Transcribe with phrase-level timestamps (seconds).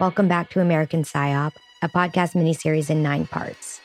[0.00, 3.80] Welcome back to American PSYOP, a podcast miniseries in nine parts.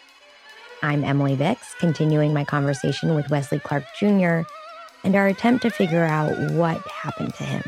[0.83, 4.41] I'm Emily Vix, continuing my conversation with Wesley Clark Jr.
[5.03, 7.63] and our attempt to figure out what happened to him.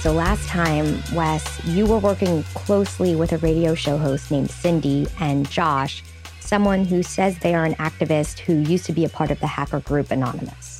[0.00, 5.06] So, last time, Wes, you were working closely with a radio show host named Cindy
[5.20, 6.04] and Josh,
[6.40, 9.46] someone who says they are an activist who used to be a part of the
[9.46, 10.77] hacker group Anonymous.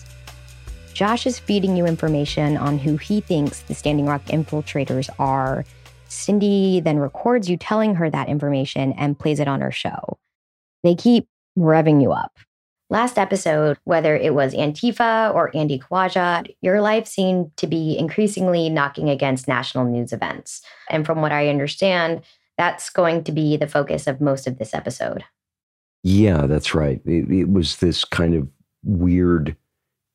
[0.99, 5.65] Josh is feeding you information on who he thinks the Standing Rock infiltrators are.
[6.09, 10.19] Cindy then records you telling her that information and plays it on her show.
[10.83, 12.37] They keep revving you up.
[12.91, 18.69] Last episode, whether it was Antifa or Andy Khawaja, your life seemed to be increasingly
[18.69, 20.63] knocking against national news events.
[20.91, 22.23] And from what I understand,
[22.57, 25.23] that's going to be the focus of most of this episode.
[26.03, 27.01] Yeah, that's right.
[27.05, 28.49] It, it was this kind of
[28.83, 29.55] weird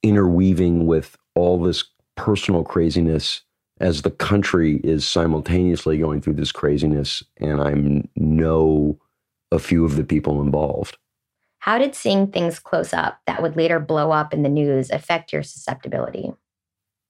[0.04, 1.86] interweaving with all this
[2.16, 3.42] personal craziness
[3.80, 7.74] as the country is simultaneously going through this craziness and I
[8.16, 9.00] know
[9.52, 10.98] a few of the people involved.
[11.60, 15.32] How did seeing things close up that would later blow up in the news affect
[15.32, 16.34] your susceptibility?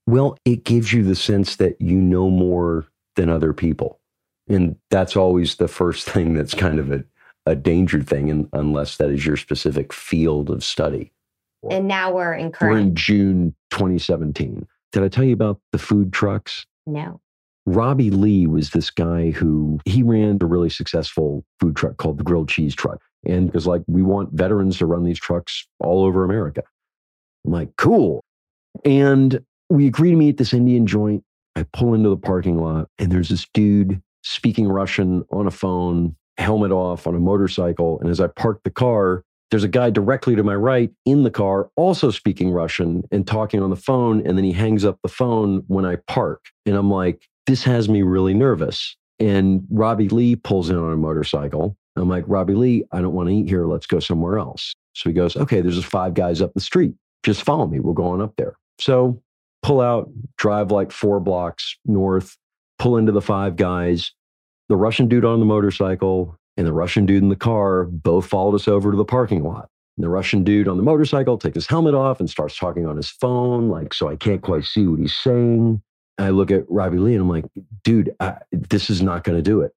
[0.05, 3.99] Well, it gives you the sense that you know more than other people.
[4.47, 7.03] And that's always the first thing that's kind of a,
[7.45, 11.11] a danger thing, unless that is your specific field of study.
[11.69, 12.73] And now we're in current.
[12.73, 14.67] We're in June 2017.
[14.91, 16.65] Did I tell you about the food trucks?
[16.85, 17.19] No.
[17.65, 22.23] Robbie Lee was this guy who he ran a really successful food truck called the
[22.23, 23.01] Grilled Cheese Truck.
[23.25, 26.63] And because like we want veterans to run these trucks all over America.
[27.45, 28.23] I'm like, cool.
[28.83, 31.23] And we agree to meet at this Indian joint.
[31.55, 36.15] I pull into the parking lot and there's this dude speaking Russian on a phone,
[36.37, 37.99] helmet off on a motorcycle.
[37.99, 39.23] And as I park the car,
[39.53, 43.61] there's a guy directly to my right in the car, also speaking Russian and talking
[43.61, 44.25] on the phone.
[44.25, 46.45] And then he hangs up the phone when I park.
[46.65, 48.97] And I'm like, this has me really nervous.
[49.19, 51.77] And Robbie Lee pulls in on a motorcycle.
[51.95, 53.67] I'm like, Robbie Lee, I don't want to eat here.
[53.67, 54.73] Let's go somewhere else.
[54.93, 56.95] So he goes, okay, there's five guys up the street.
[57.21, 57.79] Just follow me.
[57.79, 58.55] We'll go on up there.
[58.79, 59.21] So
[59.61, 62.37] pull out, drive like four blocks north,
[62.79, 64.13] pull into the five guys.
[64.67, 68.55] The Russian dude on the motorcycle and the Russian dude in the car both followed
[68.55, 69.69] us over to the parking lot.
[69.97, 72.97] And the Russian dude on the motorcycle takes his helmet off and starts talking on
[72.97, 75.81] his phone, like, so I can't quite see what he's saying.
[76.17, 77.45] I look at Robbie Lee and I'm like,
[77.83, 79.71] dude, I, this is not going to do it.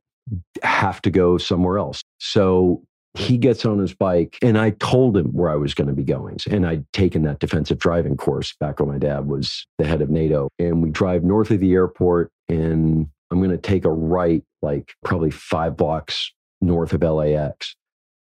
[0.62, 2.02] Have to go somewhere else.
[2.18, 2.82] So
[3.14, 6.04] he gets on his bike and I told him where I was going to be
[6.04, 6.38] going.
[6.50, 10.10] And I'd taken that defensive driving course back when my dad was the head of
[10.10, 10.48] NATO.
[10.58, 14.94] And we drive north of the airport and I'm going to take a right, like
[15.04, 16.32] probably five blocks
[16.66, 17.74] north of LAX.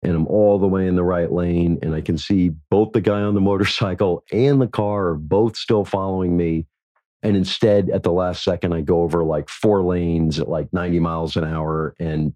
[0.02, 1.78] And I'm all the way in the right lane.
[1.82, 5.56] And I can see both the guy on the motorcycle and the car are both
[5.56, 6.66] still following me.
[7.22, 11.00] And instead, at the last second, I go over like four lanes at like 90
[11.00, 12.32] miles an hour and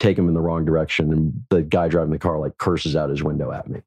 [0.00, 1.12] take him in the wrong direction.
[1.12, 3.80] And the guy driving the car like curses out his window at me.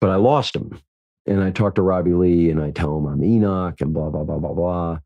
[0.00, 0.78] But I lost him.
[1.26, 4.24] And I talk to Robbie Lee and I tell him I'm Enoch and blah, blah,
[4.24, 4.98] blah, blah, blah.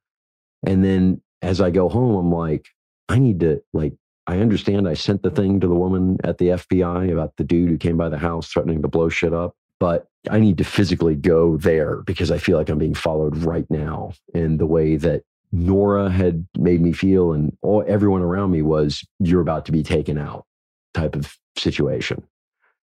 [0.66, 2.66] And then as I go home, I'm like,
[3.08, 3.94] I need to like
[4.28, 7.70] I understand I sent the thing to the woman at the FBI about the dude
[7.70, 11.14] who came by the house threatening to blow shit up, but I need to physically
[11.14, 14.12] go there because I feel like I'm being followed right now.
[14.34, 19.02] And the way that Nora had made me feel and all everyone around me was
[19.18, 20.44] you're about to be taken out
[20.92, 22.22] type of situation.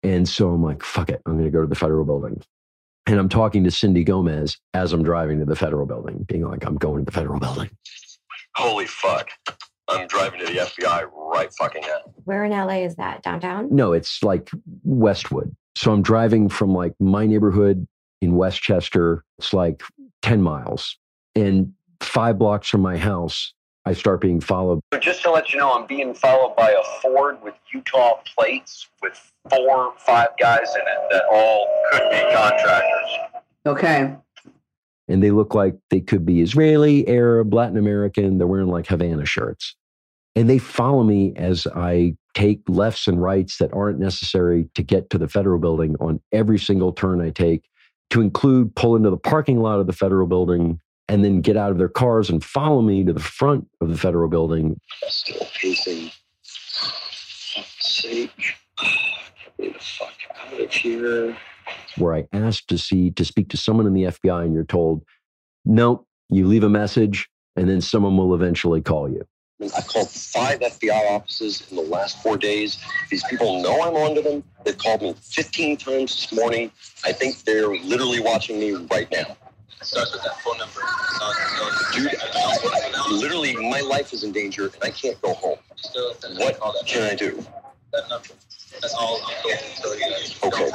[0.03, 2.42] And so I'm like, fuck it, I'm going to go to the federal building.
[3.06, 6.66] And I'm talking to Cindy Gomez as I'm driving to the federal building, being like,
[6.66, 7.69] I'm going to the federal building.
[8.56, 9.30] Holy fuck.
[9.91, 12.13] I'm driving to the FBI right fucking now.
[12.25, 13.24] Where in LA is that?
[13.24, 13.68] Downtown?
[13.72, 14.50] No, it's like
[14.84, 15.56] Westwood.
[15.75, 17.88] So I'm driving from like my neighborhood
[18.22, 19.24] in Westchester.
[19.40, 19.84] It's like
[20.22, 20.97] 10 miles.
[21.35, 23.53] And five blocks from my house,
[23.85, 24.81] I start being followed.
[24.94, 28.88] So just to let you know, I'm being followed by a Ford with Utah plates
[29.01, 33.18] with four, five guys in it that all could be contractors.
[33.66, 34.16] Okay.
[35.07, 38.38] And they look like they could be Israeli, Arab, Latin American.
[38.38, 39.75] They're wearing like Havana shirts.
[40.36, 45.10] And they follow me as I take lefts and rights that aren't necessary to get
[45.10, 47.63] to the federal building on every single turn I take,
[48.12, 51.72] to include pull into the parking lot of the federal building and then get out
[51.72, 54.80] of their cars and follow me to the front of the federal building.
[55.07, 56.12] Still pacing.
[57.80, 58.31] sake.
[59.60, 61.38] Get the fuck out of here.
[61.98, 65.04] Where I asked to see to speak to someone in the FBI, and you're told,
[65.66, 69.25] nope, you leave a message, and then someone will eventually call you.
[69.62, 72.80] I called five FBI offices in the last four days.
[73.10, 74.44] These people know I'm onto them.
[74.66, 76.72] They've called me 15 times this morning.
[77.06, 79.38] I think they're literally watching me right now.
[79.80, 80.81] It starts with that phone number.
[81.94, 82.12] Dude,
[83.12, 85.58] literally my life is in danger and I can't go home.
[86.38, 87.44] What can I do?
[87.92, 89.19] That's all.
[90.44, 90.72] Okay.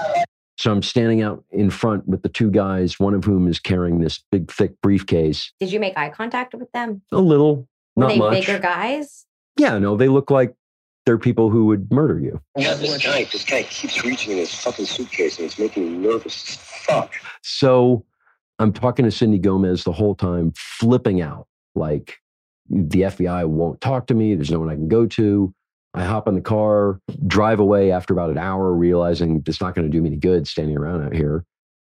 [0.59, 4.01] So I'm standing out in front with the two guys, one of whom is carrying
[4.01, 5.53] this big, thick briefcase.
[5.61, 7.03] Did you make eye contact with them?
[7.13, 8.33] A little, Were not they much.
[8.33, 9.27] bigger guys?
[9.57, 10.55] Yeah, no, they look like
[11.07, 12.41] they're people who would murder you.
[12.57, 16.09] Yeah, this guy, this guy keeps reaching in his fucking suitcase and it's making me
[16.09, 17.15] nervous as fuck.
[17.43, 18.05] So
[18.59, 21.47] I'm talking to Cindy Gomez the whole time, flipping out.
[21.75, 22.19] Like
[22.69, 24.35] the FBI won't talk to me.
[24.35, 25.55] There's no one I can go to.
[25.95, 29.87] I hop in the car, drive away after about an hour, realizing it's not going
[29.87, 31.45] to do me any good standing around out here.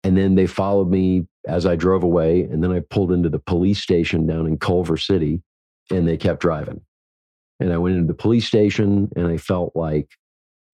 [0.04, 2.42] And then they followed me as I drove away.
[2.42, 5.42] And then I pulled into the police station down in Culver City
[5.90, 6.80] and they kept driving.
[7.60, 10.08] And I went into the police station and I felt like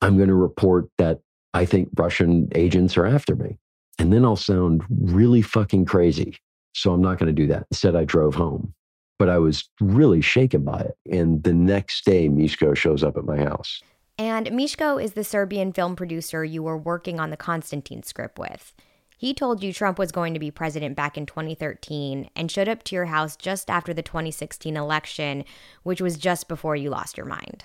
[0.00, 1.20] I'm going to report that
[1.55, 3.56] I think Russian agents are after me.
[3.99, 6.37] And then I'll sound really fucking crazy.
[6.75, 7.66] So I'm not going to do that.
[7.70, 8.75] Instead, I drove home.
[9.19, 10.96] But I was really shaken by it.
[11.11, 13.81] And the next day, Mishko shows up at my house.
[14.19, 18.75] And Mishko is the Serbian film producer you were working on the Constantine script with.
[19.16, 22.82] He told you Trump was going to be president back in 2013 and showed up
[22.84, 25.44] to your house just after the 2016 election,
[25.82, 27.64] which was just before you lost your mind.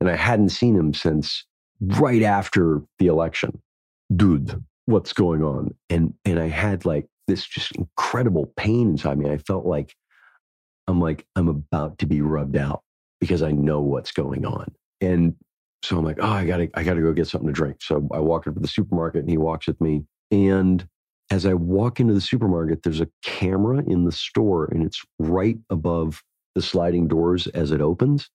[0.00, 1.44] And I hadn't seen him since
[1.80, 3.60] right after the election.
[4.14, 5.74] Dude, what's going on?
[5.90, 9.30] And and I had like this just incredible pain inside me.
[9.30, 9.94] I felt like
[10.88, 12.82] I'm like, I'm about to be rubbed out
[13.20, 14.74] because I know what's going on.
[15.00, 15.34] And
[15.84, 17.76] so I'm like, oh, I gotta, I gotta go get something to drink.
[17.82, 20.04] So I walk into the supermarket and he walks with me.
[20.30, 20.86] And
[21.30, 25.58] as I walk into the supermarket, there's a camera in the store and it's right
[25.70, 26.22] above
[26.54, 28.30] the sliding doors as it opens.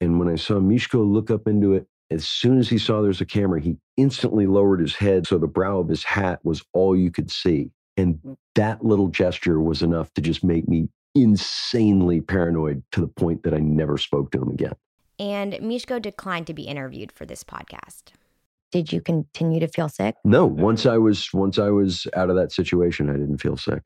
[0.00, 3.20] And when I saw Mishko look up into it, as soon as he saw there's
[3.20, 6.96] a camera, he instantly lowered his head so the brow of his hat was all
[6.96, 7.70] you could see.
[7.96, 8.18] And
[8.54, 13.54] that little gesture was enough to just make me insanely paranoid to the point that
[13.54, 14.74] I never spoke to him again.
[15.18, 18.12] And Mishko declined to be interviewed for this podcast.
[18.72, 20.16] Did you continue to feel sick?
[20.24, 23.82] No, once I was once I was out of that situation, I didn't feel sick.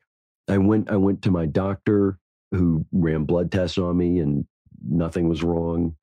[0.47, 2.17] I went I went to my doctor
[2.51, 4.45] who ran blood tests on me and
[4.87, 5.95] nothing was wrong.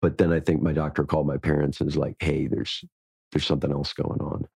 [0.00, 2.84] But then I think my doctor called my parents and was like, "Hey, there's
[3.32, 4.46] there's something else going on."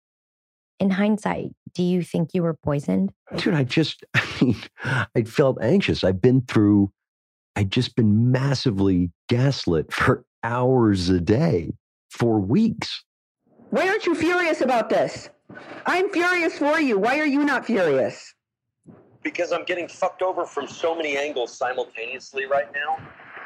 [0.78, 3.12] In hindsight, do you think you were poisoned?
[3.36, 4.56] dude, I just, I mean,
[5.16, 6.04] I felt anxious.
[6.04, 6.92] I've been through,
[7.56, 11.72] I'd just been massively gaslit for hours a day
[12.10, 13.02] for weeks.
[13.70, 15.28] Why aren't you furious about this?
[15.84, 16.98] I'm furious for you.
[16.98, 18.34] Why are you not furious?
[19.22, 22.96] Because I'm getting fucked over from so many angles simultaneously right now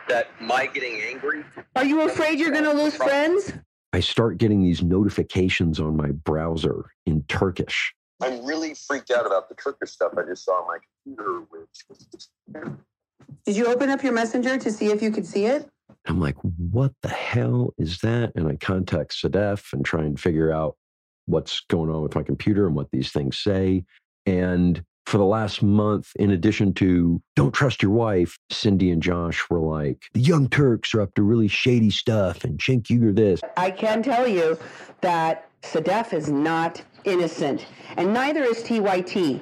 [0.08, 1.44] that my getting angry.
[1.74, 3.52] Are you afraid you're going to lose friends?
[3.92, 7.92] I start getting these notifications on my browser in Turkish.
[8.20, 12.68] I'm really freaked out about the Turkish stuff I just saw on my computer, which
[13.44, 15.68] Did you open up your messenger to see if you could see it?
[16.06, 18.32] I'm like, what the hell is that?
[18.34, 20.76] And I contact Sadef and try and figure out
[21.26, 23.84] what's going on with my computer and what these things say.
[24.26, 29.48] And for the last month, in addition to don't trust your wife, Cindy and Josh
[29.50, 33.40] were like, the young Turks are up to really shady stuff and Cenk Uygur this.
[33.56, 34.58] I can tell you
[35.00, 37.66] that Sadef is not innocent,
[37.96, 39.40] and neither is TYT.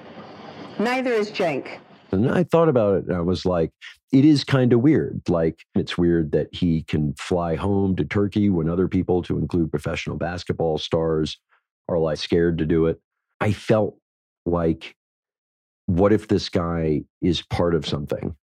[0.79, 1.79] Neither is Cenk.
[2.12, 3.71] And I thought about it and I was like,
[4.13, 5.23] it is kind of weird.
[5.29, 9.70] Like, it's weird that he can fly home to Turkey when other people, to include
[9.70, 11.39] professional basketball stars,
[11.89, 13.01] are like scared to do it.
[13.41, 13.96] I felt
[14.46, 14.96] like,
[15.87, 18.34] what if this guy is part of something?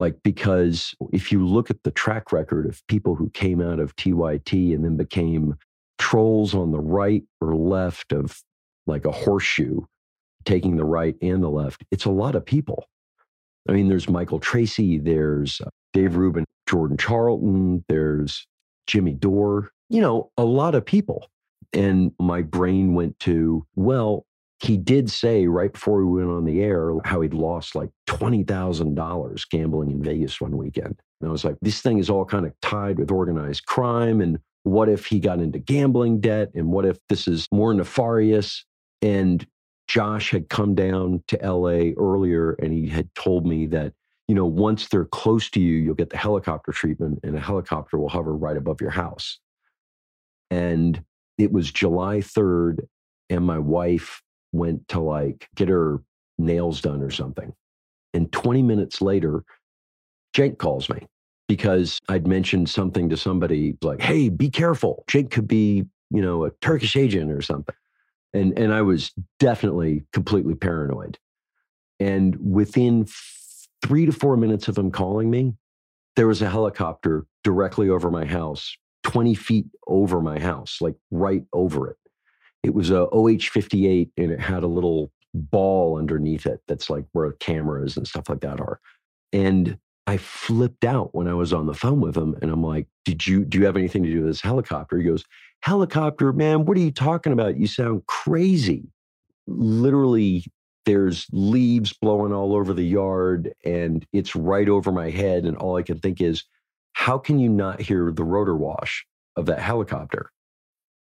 [0.00, 3.94] Like, because if you look at the track record of people who came out of
[3.94, 5.54] TYT and then became
[5.98, 8.42] trolls on the right or left of
[8.86, 9.80] like a horseshoe,
[10.44, 12.84] taking the right and the left, it's a lot of people.
[13.68, 18.46] I mean, there's Michael Tracey, there's uh, Dave Rubin, Jordan Chariton, there's
[18.86, 21.28] Jimmy Dore, you know, a lot of people.
[21.72, 24.26] And my brain went to, well,
[24.60, 29.50] he did say right before we went on the air how he'd lost like $20,000
[29.50, 31.00] gambling in Vegas one weekend.
[31.20, 34.20] And I was like, this thing is all kind of tied with organized crime.
[34.20, 36.50] And what if he got into gambling debt?
[36.54, 38.64] And what if this is more nefarious?
[39.00, 39.44] And
[39.88, 43.92] Josh had come down to LA earlier and he had told me that,
[44.28, 47.98] you know, once they're close to you, you'll get the helicopter treatment and a helicopter
[47.98, 49.38] will hover right above your house.
[50.50, 51.02] And
[51.38, 52.86] it was July 3rd,
[53.30, 54.22] and my wife
[54.52, 56.02] went to like get her
[56.38, 57.52] nails done or something.
[58.14, 59.44] And 20 minutes later,
[60.34, 61.06] Jake calls me
[61.48, 65.04] because I'd mentioned something to somebody like, hey, be careful.
[65.08, 67.74] Jake could be, you know, a Turkish agent or something
[68.32, 71.18] and and I was definitely completely paranoid.
[72.00, 73.06] And within
[73.84, 75.54] three to four minutes of him calling me,
[76.16, 81.44] there was a helicopter directly over my house, 20 feet over my house, like right
[81.52, 81.96] over it.
[82.62, 87.04] It was a OH 58 and it had a little ball underneath it that's like
[87.12, 88.78] where cameras and stuff like that are.
[89.32, 92.86] And I flipped out when I was on the phone with him and I'm like,
[93.04, 94.98] Did you do you have anything to do with this helicopter?
[94.98, 95.24] He goes,
[95.62, 97.56] Helicopter, man, what are you talking about?
[97.56, 98.84] You sound crazy.
[99.46, 100.44] Literally,
[100.86, 105.44] there's leaves blowing all over the yard and it's right over my head.
[105.44, 106.44] And all I can think is,
[106.94, 110.30] how can you not hear the rotor wash of that helicopter?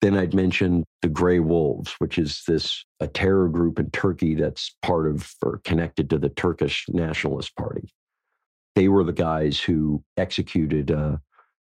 [0.02, 4.76] Then I'd mentioned the Grey Wolves, which is this a terror group in Turkey that's
[4.82, 7.90] part of or connected to the Turkish Nationalist Party.
[8.76, 11.20] They were the guys who executed a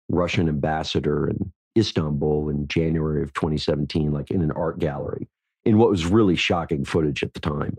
[0.08, 5.28] Russian ambassador in Istanbul in January of 2017, like in an art gallery,
[5.64, 7.76] in what was really shocking footage at the time.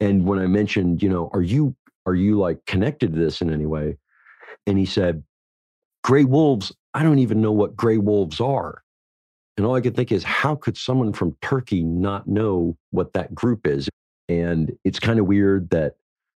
[0.00, 1.74] And when I mentioned, you know, are you
[2.06, 3.96] are you like connected to this in any way?
[4.66, 5.22] And he said,
[6.02, 8.82] Grey Wolves, I don't even know what Grey Wolves are.
[9.56, 13.34] And all I could think is, how could someone from Turkey not know what that
[13.34, 13.88] group is?
[14.28, 15.94] And it's kind of weird that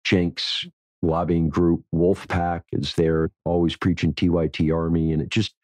[0.06, 0.66] Cenk's
[1.02, 5.12] lobbying group, Wolfpack, is there, always preaching TYT Army.
[5.12, 5.54] And it just,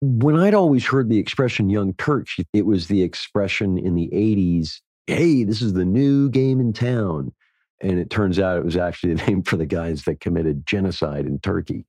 [0.00, 4.80] when I'd always heard the expression Young Turks, it was the expression in the 80s
[5.06, 7.32] hey, this is the new game in town.
[7.80, 11.26] And it turns out it was actually the name for the guys that committed genocide
[11.26, 11.86] in Turkey.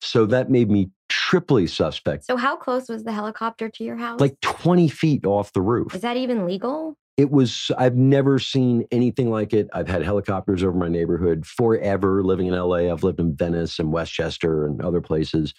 [0.00, 2.24] So that made me triply suspect.
[2.24, 4.20] So, how close was the helicopter to your house?
[4.20, 5.94] Like 20 feet off the roof.
[5.94, 6.96] Is that even legal?
[7.16, 9.68] It was, I've never seen anything like it.
[9.72, 12.90] I've had helicopters over my neighborhood forever living in LA.
[12.90, 15.54] I've lived in Venice and Westchester and other places.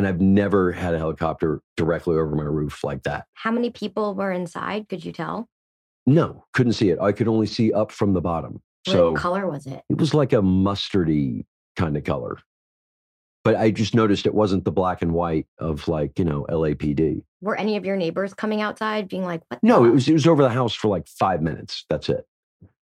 [0.00, 3.26] And I've never had a helicopter directly over my roof like that.
[3.34, 4.88] How many people were inside?
[4.88, 5.46] Could you tell?
[6.06, 6.98] No, couldn't see it.
[6.98, 8.62] I could only see up from the bottom.
[8.86, 9.82] What so color was it?
[9.90, 11.44] it was like a mustardy
[11.76, 12.38] kind of color.
[13.44, 17.22] But I just noticed it wasn't the black and white of like, you know, LAPD.
[17.42, 19.62] Were any of your neighbors coming outside being like, what?
[19.62, 21.84] No, it was it was over the house for like five minutes.
[21.90, 22.24] That's it.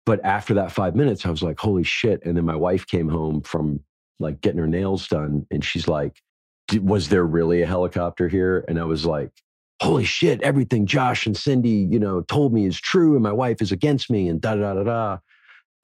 [0.05, 2.23] But after that five minutes, I was like, holy shit.
[2.27, 3.81] And then my wife came home from
[4.21, 5.47] like getting her nails done.
[5.51, 6.21] And she's like, "D-
[6.75, 8.65] was there really a helicopter here?
[8.69, 9.31] And I was like,
[9.81, 13.15] holy shit, everything Josh and Cindy, you know, told me is true.
[13.15, 15.19] And my wife is against me and da da da da.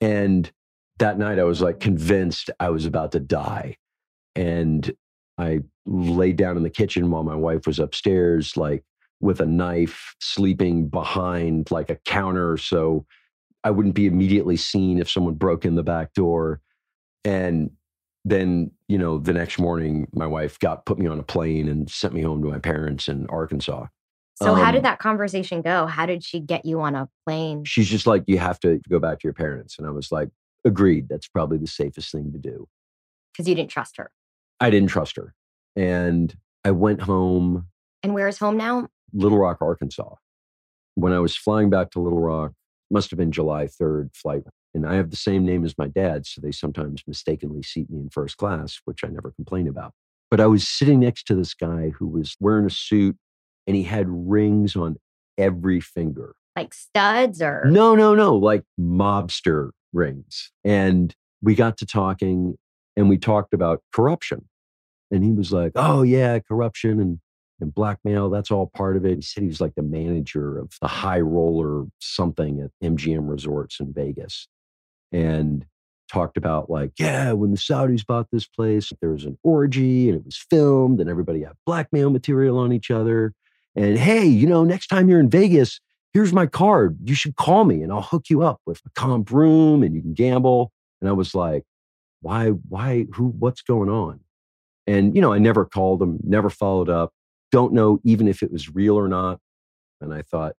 [0.01, 0.51] And
[0.99, 3.77] that night I was like convinced I was about to die.
[4.35, 4.93] And
[5.37, 8.83] I laid down in the kitchen while my wife was upstairs, like
[9.21, 12.57] with a knife, sleeping behind like a counter.
[12.57, 13.05] So
[13.63, 16.61] I wouldn't be immediately seen if someone broke in the back door.
[17.23, 17.71] And
[18.25, 21.89] then, you know, the next morning, my wife got put me on a plane and
[21.89, 23.85] sent me home to my parents in Arkansas.
[24.41, 25.85] So, how um, did that conversation go?
[25.85, 27.63] How did she get you on a plane?
[27.63, 29.77] She's just like, you have to go back to your parents.
[29.77, 30.29] And I was like,
[30.65, 31.07] agreed.
[31.07, 32.67] That's probably the safest thing to do.
[33.31, 34.11] Because you didn't trust her.
[34.59, 35.33] I didn't trust her.
[35.75, 37.67] And I went home,
[38.03, 38.89] And where's home now?
[39.13, 40.15] Little Rock, Arkansas.
[40.95, 42.53] When I was flying back to Little Rock,
[42.89, 44.43] must have been July 3rd flight.
[44.75, 46.27] And I have the same name as my dad.
[46.27, 49.93] So they sometimes mistakenly seat me in first class, which I never complain about.
[50.29, 53.15] But I was sitting next to this guy who was wearing a suit
[53.65, 54.97] and he had rings on
[55.37, 56.35] every finger.
[56.57, 57.63] Like studs or?
[57.65, 60.51] No, no, no, like mobster rings.
[60.65, 62.57] And we got to talking
[62.97, 64.45] and we talked about corruption.
[65.09, 67.19] And he was like, oh, yeah, corruption and,
[67.61, 69.15] and blackmail, that's all part of it.
[69.15, 73.79] He said he was like the manager of the high roller something at MGM resorts
[73.79, 74.49] in Vegas.
[75.11, 75.65] And
[76.11, 80.17] talked about like, yeah, when the Saudis bought this place, there was an orgy and
[80.17, 83.33] it was filmed and everybody had blackmail material on each other.
[83.75, 85.79] And hey, you know, next time you're in Vegas,
[86.13, 86.97] here's my card.
[87.03, 90.01] You should call me and I'll hook you up with a comp room and you
[90.01, 90.71] can gamble.
[91.01, 91.63] And I was like,
[92.21, 94.19] why, why, who, what's going on?
[94.87, 97.11] And, you know, I never called him, never followed up,
[97.51, 99.39] don't know even if it was real or not.
[99.99, 100.55] And I thought,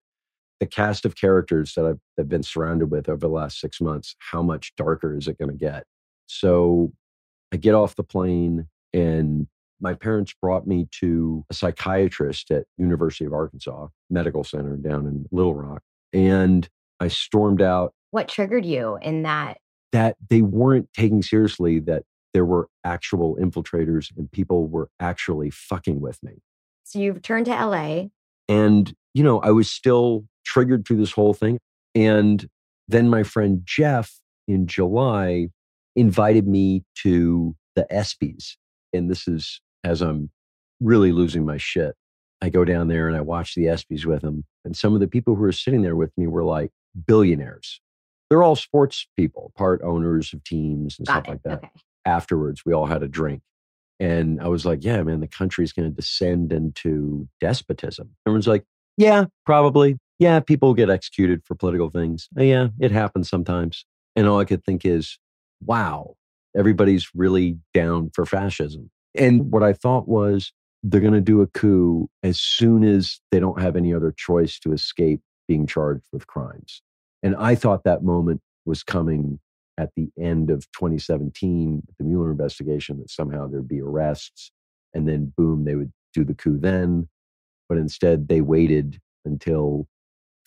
[0.59, 4.15] the cast of characters that I've, I've been surrounded with over the last six months,
[4.19, 5.83] how much darker is it going to get?
[6.25, 6.91] So
[7.53, 9.47] I get off the plane and
[9.79, 15.25] my parents brought me to a psychiatrist at University of Arkansas Medical Center down in
[15.31, 15.83] Little Rock.
[16.13, 16.67] And
[16.99, 19.59] I stormed out What triggered you in that?
[19.93, 26.01] that they weren't taking seriously that there were actual infiltrators and people were actually fucking
[26.01, 26.33] with me.
[26.83, 28.05] So you returned to LA.
[28.49, 31.59] And, you know, I was still triggered through this whole thing.
[31.93, 32.47] And
[32.87, 35.49] then my friend Jeff in July
[35.95, 38.55] invited me to the ESPYs.
[38.93, 40.29] And this is as I'm
[40.79, 41.95] really losing my shit.
[42.41, 44.45] I go down there and I watch the ESPYs with him.
[44.63, 46.71] And some of the people who were sitting there with me were like
[47.05, 47.81] billionaires.
[48.29, 51.29] They're all sports people, part owners of teams and Got stuff it.
[51.31, 51.57] like that.
[51.57, 51.69] Okay.
[52.05, 53.41] Afterwards, we all had a drink.
[53.99, 58.11] And I was like, yeah, man, the country's going to descend into despotism.
[58.25, 58.63] Everyone's like,
[58.97, 59.97] yeah, probably.
[60.19, 62.27] Yeah, people get executed for political things.
[62.37, 63.85] "Oh, yeah, it happens sometimes.
[64.15, 65.19] And all I could think is,
[65.61, 66.15] wow,
[66.55, 68.89] everybody's really down for fascism.
[69.15, 70.51] And what I thought was,
[70.83, 74.59] they're going to do a coup as soon as they don't have any other choice
[74.59, 76.81] to escape being charged with crimes.
[77.23, 79.39] And I thought that moment was coming
[79.77, 84.51] at the end of 2017, the Mueller investigation, that somehow there'd be arrests
[84.93, 87.07] and then boom, they would do the coup then.
[87.69, 89.87] But instead, they waited until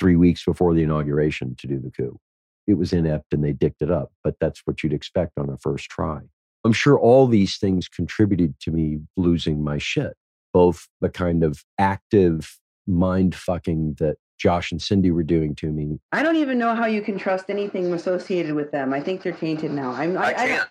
[0.01, 2.19] three weeks before the inauguration to do the coup.
[2.67, 5.59] It was inept and they dicked it up, but that's what you'd expect on a
[5.59, 6.21] first try.
[6.65, 10.15] I'm sure all these things contributed to me losing my shit,
[10.53, 16.01] both the kind of active mind fucking that Josh and Cindy were doing to me.
[16.13, 18.95] I don't even know how you can trust anything associated with them.
[18.95, 19.91] I think they're tainted now.
[19.93, 20.69] I'm, I, I I don't- can't.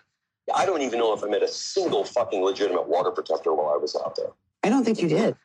[0.52, 3.76] I don't even know if I met a single fucking legitimate water protector while I
[3.76, 4.30] was out there.
[4.64, 5.36] I don't think you did.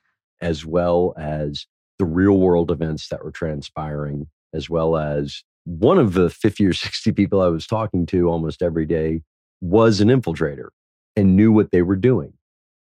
[0.42, 1.68] as well as
[2.00, 6.74] the real world events that were transpiring, as well as one of the 50 or
[6.74, 9.22] 60 people I was talking to almost every day
[9.62, 10.70] was an infiltrator
[11.16, 12.34] and knew what they were doing.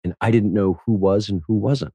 [0.04, 1.94] And I didn't know who was and who wasn't.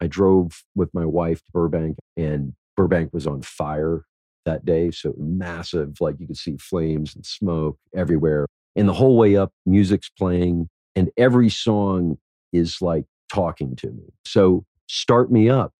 [0.00, 4.04] I drove with my wife to Burbank, and Burbank was on fire
[4.46, 4.90] that day.
[4.90, 8.46] So massive, like you could see flames and smoke everywhere.
[8.76, 12.18] And the whole way up, music's playing, and every song
[12.52, 14.04] is like talking to me.
[14.24, 15.72] So start me up.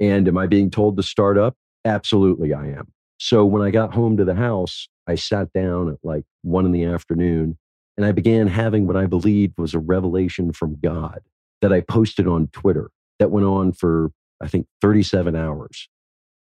[0.00, 1.56] And am I being told to start up?
[1.84, 2.88] Absolutely, I am.
[3.18, 6.72] So when I got home to the house, I sat down at like one in
[6.72, 7.58] the afternoon
[7.96, 11.20] and I began having what I believed was a revelation from God
[11.60, 15.88] that I posted on Twitter that went on for, I think, 37 hours.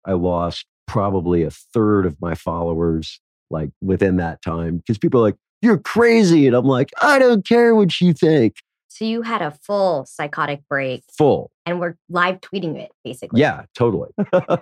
[0.05, 3.21] I lost probably a third of my followers
[3.51, 6.47] like within that time because people are like, you're crazy.
[6.47, 8.57] And I'm like, I don't care what you think.
[8.89, 11.51] So you had a full psychotic break Full.
[11.65, 13.41] and we're live tweeting it basically.
[13.41, 14.11] Yeah, totally.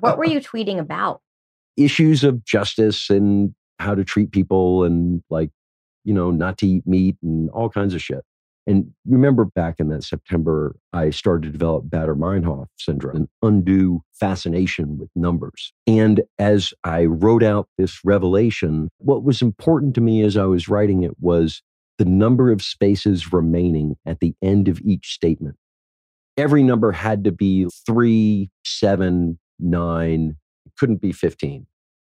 [0.00, 1.20] What were you tweeting about?
[1.76, 5.50] issues of justice and how to treat people and like,
[6.04, 8.24] you know, not to eat meat and all kinds of shit.
[8.66, 14.00] And remember back in that September, I started to develop Baader Meinhof syndrome, an undue
[14.14, 15.72] fascination with numbers.
[15.86, 20.66] And as I wrote out this revelation, what was important to me as I was
[20.66, 21.62] writing it was
[21.98, 25.56] the number of spaces remaining at the end of each statement.
[26.36, 31.66] Every number had to be three, seven, nine, it couldn't be 15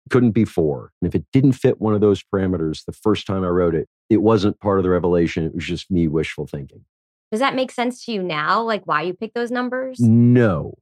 [0.06, 3.26] it couldn't be four and if it didn't fit one of those parameters the first
[3.26, 6.46] time i wrote it it wasn't part of the revelation it was just me wishful
[6.46, 6.84] thinking
[7.30, 8.62] Does that make sense to you now?
[8.62, 10.00] Like why you picked those numbers?
[10.00, 10.74] no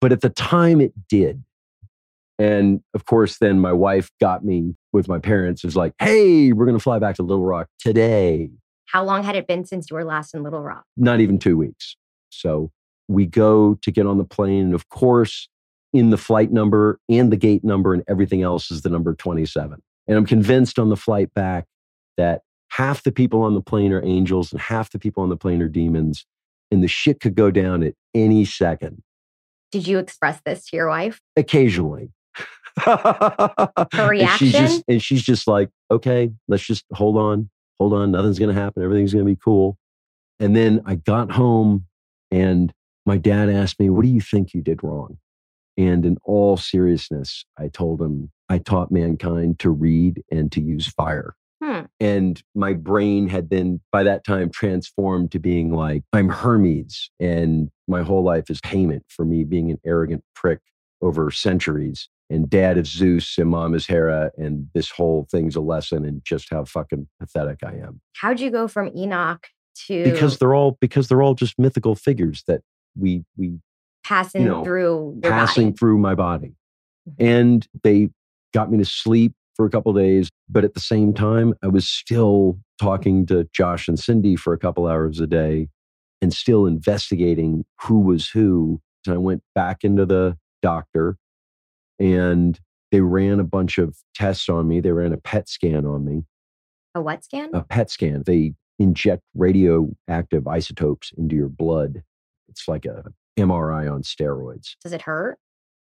[0.00, 1.42] but at the time it did
[2.40, 6.64] and of course then my wife got me with my parents is like hey we're
[6.66, 8.48] going to fly back to little rock today
[8.86, 10.84] How long had it been since you were last in Little Rock?
[10.96, 11.96] not even two weeks.
[12.30, 12.70] So
[13.08, 14.64] we go to get on the plane.
[14.66, 15.48] And of course,
[15.92, 19.80] in the flight number and the gate number and everything else is the number 27.
[20.08, 21.66] And I'm convinced on the flight back
[22.16, 25.36] that half the people on the plane are angels and half the people on the
[25.36, 26.24] plane are demons.
[26.70, 29.02] And the shit could go down at any second,
[29.72, 31.20] Did you express this to your wife?
[31.36, 32.10] occasionally.
[32.78, 34.50] Her And she's, reaction?
[34.50, 38.10] just, and she's just like, okay, let's just hold on, hold on.
[38.10, 38.82] Nothing's going to happen.
[38.82, 39.76] Everything's going to be cool.
[40.38, 41.86] And then I got home
[42.30, 42.72] and
[43.06, 45.18] my dad asked me, What do you think you did wrong?
[45.76, 50.86] And in all seriousness, I told him, I taught mankind to read and to use
[50.86, 51.34] fire.
[51.62, 51.82] Hmm.
[51.98, 57.10] And my brain had been, by that time, transformed to being like, I'm Hermes.
[57.20, 60.60] And my whole life is payment for me being an arrogant prick
[61.02, 62.08] over centuries.
[62.30, 64.30] And dad is Zeus and mom is Hera.
[64.38, 68.50] And this whole thing's a lesson in just how fucking pathetic I am How'd you
[68.50, 69.46] go from Enoch
[69.86, 72.62] to because they're all because they're all just mythical figures that
[72.98, 73.58] we we
[74.04, 75.76] passing you know, through passing body?
[75.76, 76.54] through my body
[77.08, 77.14] Mhm.
[77.18, 78.10] and they
[78.52, 81.88] got me to sleep for a couple days but at the same time i was
[81.88, 85.68] still talking to josh and cindy for a couple hours a day
[86.20, 91.16] and still investigating who was who and i went back into the doctor
[92.00, 92.58] and
[92.90, 96.24] they ran a bunch of tests on me they ran a pet scan on me
[96.96, 97.50] A what scan?
[97.54, 98.22] a PET scan.
[98.26, 102.02] They inject radioactive isotopes into your blood.
[102.48, 103.04] It's like a
[103.38, 104.74] MRI on steroids.
[104.82, 105.38] Does it hurt?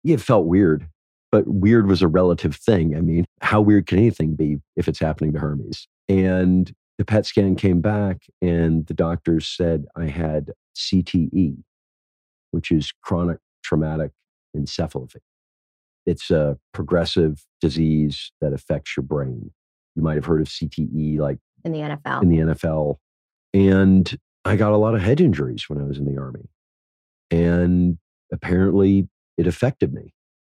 [0.04, 0.88] Yeah, it felt weird,
[1.32, 2.94] but weird was a relative thing.
[2.96, 5.88] I mean, how weird can anything be if it's happening to Hermes?
[6.08, 11.56] And the PET scan came back, and the doctors said I had CTE,
[12.50, 14.12] which is chronic traumatic
[14.56, 15.16] encephalopathy.
[16.06, 19.52] It's a progressive disease that affects your brain.
[19.94, 22.22] You might have heard of CTE, like in the NFL.
[22.22, 22.96] in the NFL.
[23.54, 26.48] And I got a lot of head injuries when I was in the Army.
[27.30, 27.98] And
[28.32, 30.14] apparently it affected me.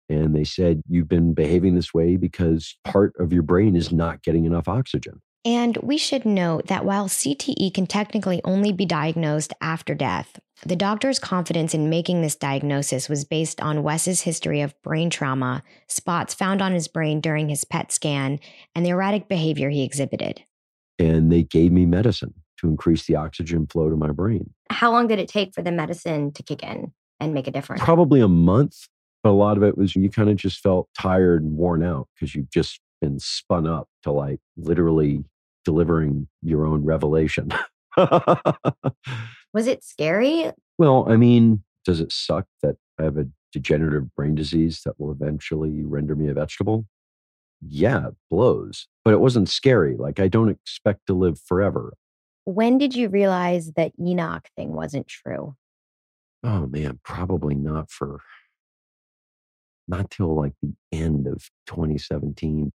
[0.08, 4.22] And they said, You've been behaving this way because part of your brain is not
[4.22, 5.20] getting enough oxygen.
[5.46, 10.76] And we should note that while CTE can technically only be diagnosed after death, the
[10.76, 16.32] doctor's confidence in making this diagnosis was based on Wes's history of brain trauma, spots
[16.32, 18.40] found on his brain during his PET scan,
[18.74, 20.42] and the erratic behavior he exhibited.
[20.98, 24.54] And they gave me medicine to increase the oxygen flow to my brain.
[24.70, 27.82] How long did it take for the medicine to kick in and make a difference?
[27.82, 28.88] Probably a month,
[29.22, 32.08] but a lot of it was you kind of just felt tired and worn out
[32.14, 35.24] because you've just been spun up to like literally
[35.64, 37.50] delivering your own revelation.
[37.96, 40.50] Was it scary?
[40.78, 45.12] well, I mean, does it suck that I have a degenerative brain disease that will
[45.12, 46.86] eventually render me a vegetable?
[47.66, 48.88] Yeah, it blows.
[49.04, 49.96] But it wasn't scary.
[49.96, 51.94] Like, I don't expect to live forever.
[52.44, 55.54] When did you realize that Enoch thing wasn't true?
[56.42, 58.20] Oh man, probably not for
[59.88, 62.70] not till like the end of 2017.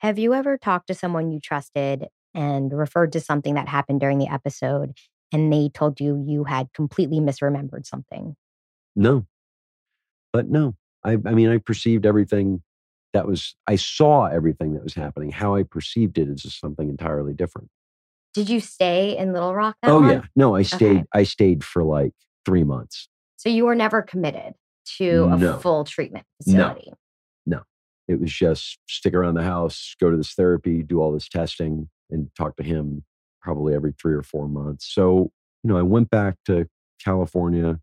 [0.00, 4.18] Have you ever talked to someone you trusted and referred to something that happened during
[4.18, 4.92] the episode
[5.32, 8.34] and they told you you had completely misremembered something?
[8.96, 9.26] No.
[10.32, 10.74] But no.
[11.04, 12.62] I I mean I perceived everything
[13.12, 15.32] that was I saw everything that was happening.
[15.32, 17.68] How I perceived it is just something entirely different.
[18.32, 20.10] Did you stay in Little Rock that oh long?
[20.10, 20.22] yeah.
[20.36, 21.04] No, I stayed Okay.
[21.12, 22.12] I stayed for like
[22.46, 23.08] 3 months.
[23.36, 24.54] So you were never committed
[24.98, 26.74] to a full treatment No.
[28.10, 31.88] It was just stick around the house, go to this therapy, do all this testing
[32.10, 33.04] and talk to him
[33.40, 34.92] probably every 3 or 4 months.
[34.92, 35.30] So,
[35.62, 36.66] you know, I went back to
[37.02, 37.78] California,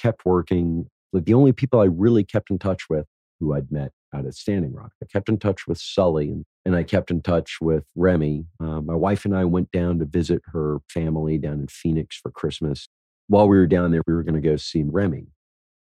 [0.00, 0.86] kept working.
[1.12, 3.04] Like the only people I really kept in touch with
[3.38, 4.92] who I'd met out at Standing Rock.
[5.02, 8.46] I kept in touch with Sully and, and I kept in touch with Remy.
[8.58, 12.30] Uh, my wife and I went down to visit her family down in Phoenix for
[12.30, 12.88] Christmas.
[13.28, 15.26] While we were down there, we were going to go see Remy.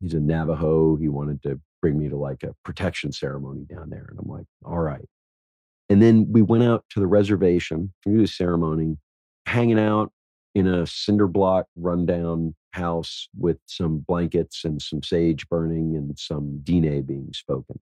[0.00, 0.96] He's a Navajo.
[0.96, 4.06] He wanted to bring me to like a protection ceremony down there.
[4.10, 5.04] And I'm like, all right.
[5.88, 8.98] And then we went out to the reservation to do the ceremony,
[9.46, 10.12] hanging out
[10.54, 16.60] in a cinder block rundown house with some blankets and some sage burning and some
[16.62, 17.78] Diné being spoken.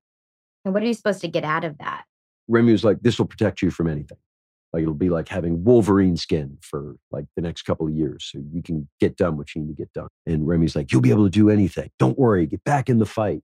[0.65, 2.05] And what are you supposed to get out of that?
[2.49, 4.19] Remy was like, this will protect you from anything.
[4.73, 8.29] Like it'll be like having Wolverine skin for like the next couple of years.
[8.31, 10.09] So you can get done what you need to get done.
[10.27, 11.91] And Remy's like, you'll be able to do anything.
[11.99, 13.43] Don't worry, get back in the fight.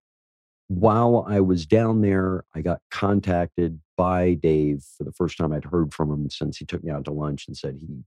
[0.69, 5.65] While I was down there, I got contacted by Dave for the first time I'd
[5.65, 8.05] heard from him since he took me out to lunch and said he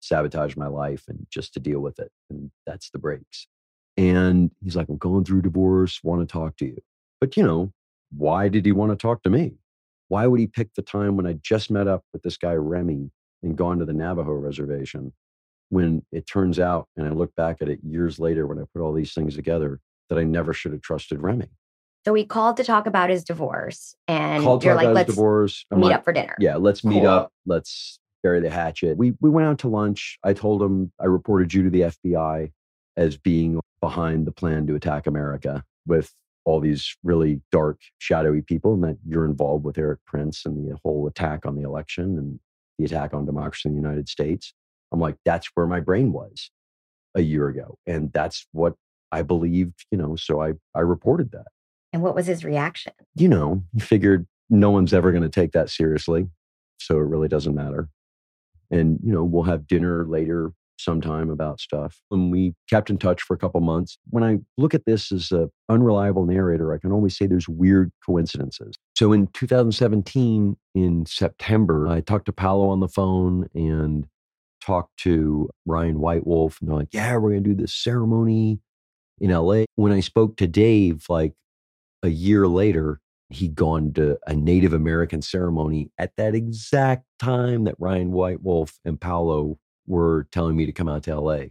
[0.00, 2.10] sabotaged my life and just to deal with it.
[2.30, 3.46] And that's the breaks.
[3.96, 6.78] And he's like, I'm going through divorce, want to talk to you.
[7.20, 7.72] But you know,
[8.10, 9.54] why did he want to talk to me?
[10.08, 13.10] Why would he pick the time when I just met up with this guy, Remy,
[13.42, 15.12] and gone to the Navajo reservation
[15.70, 18.82] when it turns out, and I look back at it years later when I put
[18.82, 21.48] all these things together, that I never should have trusted Remy.
[22.04, 25.64] So we called to talk about his divorce, and Called you're like, let's divorce.
[25.70, 26.36] I'm meet like, up for dinner.
[26.38, 27.08] Yeah, let's meet Cool.
[27.08, 27.32] up.
[27.46, 28.98] Let's bury the hatchet.
[28.98, 30.18] We we went out to lunch.
[30.22, 32.52] I told him I reported you to the FBI
[32.96, 36.12] as being behind the plan to attack America with
[36.44, 40.76] all these really dark, shadowy people, and that you're involved with Erik Prince and the
[40.84, 42.38] whole attack on the election and
[42.78, 44.52] the attack on democracy in the United States.
[44.92, 46.50] I'm like, that's where my brain was
[47.14, 47.78] a year ago.
[47.86, 48.74] And that's what
[49.10, 51.46] I believed, you know, so I I reported that
[51.94, 52.92] And what was his reaction?
[53.14, 56.26] you know, he figured no one's ever going to take that seriously.
[56.78, 57.88] So it really doesn't matter.
[58.68, 62.00] And, you know, we'll have dinner later sometime about stuff.
[62.10, 63.96] And we kept in touch for a couple months.
[64.10, 67.92] When I look at this as a unreliable narrator, I can always say there's weird
[68.04, 68.74] coincidences.
[68.96, 74.08] So in 2017, in September, I talked to Paolo on the phone and
[74.60, 76.58] talked to Ryan White Wolf.
[76.60, 78.58] And they're like, yeah, we're going to do this ceremony
[79.20, 79.64] in LA.
[79.76, 81.34] When I spoke to Dave, like
[82.04, 87.74] a year later, he'd gone to a Native American ceremony at that exact time that
[87.78, 91.46] Ryan White Wolf and Paolo were telling me to come out to LA.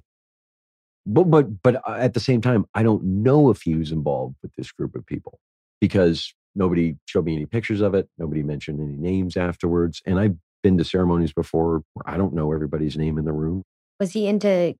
[1.06, 4.36] But but but uh, at the same time, I don't know if he was involved
[4.42, 5.40] with this group of people
[5.82, 8.08] because nobody showed me any pictures of it.
[8.18, 10.02] Nobody mentioned any names afterwards.
[10.06, 13.64] And I've been to ceremonies before where I don't know everybody's name in the room.
[14.00, 14.76] Was he into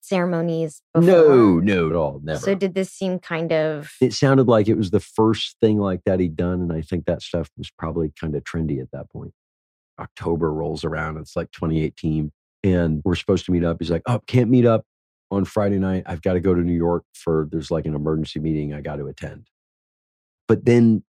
[0.00, 1.06] ceremonies before?
[1.06, 2.20] No, no, at all.
[2.22, 2.38] Never.
[2.38, 6.00] So did this seem kind of it sounded like it was the first thing like
[6.04, 6.60] that he'd done.
[6.60, 9.32] And I think that stuff was probably kind of trendy at that point.
[9.98, 11.18] October rolls around.
[11.18, 12.32] It's like 2018.
[12.64, 13.76] And we're supposed to meet up.
[13.80, 14.84] He's like, oh, can't meet up
[15.30, 16.04] on Friday night.
[16.06, 18.96] I've got to go to New York for there's like an emergency meeting I got
[18.96, 19.48] to attend.
[20.46, 21.04] But then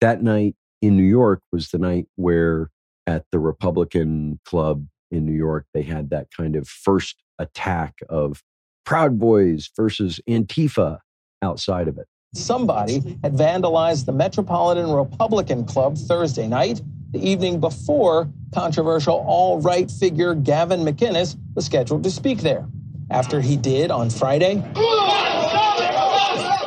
[0.00, 2.70] that night in New York was the night where
[3.06, 8.42] at the Republican Club in New York, they had that kind of first attack of
[8.84, 10.98] Proud Boys versus Antifa
[11.42, 12.06] outside of it.
[12.34, 16.80] Somebody had vandalized the Metropolitan Republican Club Thursday night,
[17.12, 22.66] the evening before controversial all right figure Gavin McInnes was scheduled to speak there.
[23.10, 24.64] After he did on Friday,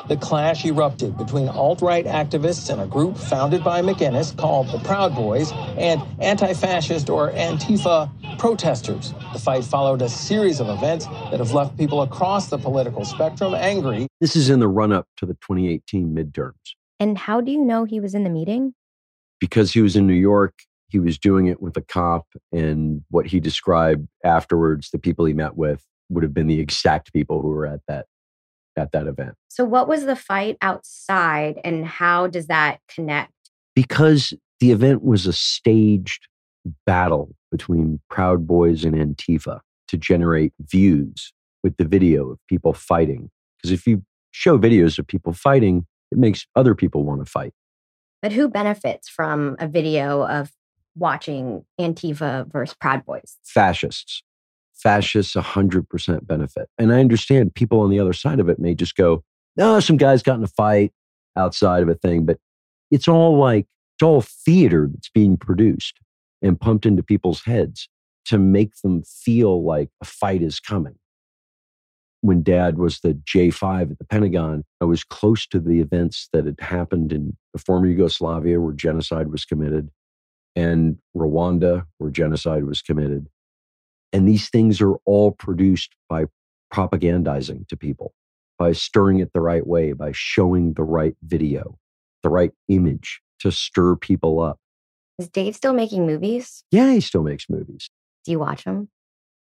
[0.08, 4.80] the clash erupted between alt right activists and a group founded by McInnes called the
[4.80, 9.13] Proud Boys and anti fascist or Antifa protesters.
[9.34, 13.56] The fight followed a series of events that have left people across the political spectrum
[13.56, 14.08] angry.
[14.22, 16.54] This is in the run up to the 2018 midterms.
[17.00, 18.74] And how do you know he was in the meeting?
[19.39, 20.54] Because he was in New York,
[20.88, 25.34] he was doing it with a cop, and what he described afterwards, the people he
[25.34, 28.06] met with, would have been the exact people who were at that
[28.77, 29.35] at that event.
[29.47, 33.31] So, what was the fight outside, and how does that connect?
[33.75, 36.27] Because the event was a staged
[36.85, 41.31] battle between Proud Boys and Antifa to generate views
[41.63, 43.29] with the video of people fighting.
[43.57, 47.53] Because if you show videos of people fighting, it makes other people want to fight.
[48.21, 50.51] But who benefits from a video of
[50.95, 53.38] watching Antifa versus Proud Boys?
[53.43, 54.23] Fascists
[54.86, 56.69] fascists 100% benefit.
[56.78, 59.24] And I understand people on the other side of it may just go,
[59.58, 60.91] no, some guys got in a fight
[61.36, 62.38] outside of a thing, but
[62.91, 66.00] it's all like, it's all theater that's being produced
[66.43, 67.89] and pumped into people's heads
[68.26, 70.95] to make them feel like a fight is coming.
[72.21, 76.45] When dad was the J5 at the Pentagon, I was close to the events that
[76.45, 79.89] had happened in the former Yugoslavia where genocide was committed
[80.56, 83.28] and Rwanda where genocide was committed
[84.15, 86.23] and these things are all produced by
[86.73, 88.13] propagandizing to people,
[88.58, 91.78] by stirring it the right way, by showing the right video,
[92.23, 94.58] the right image to stir people up.
[95.19, 96.63] Is Dave still making movies?
[96.71, 97.89] Yeah, he still makes movies.
[98.23, 98.88] Do you watch them?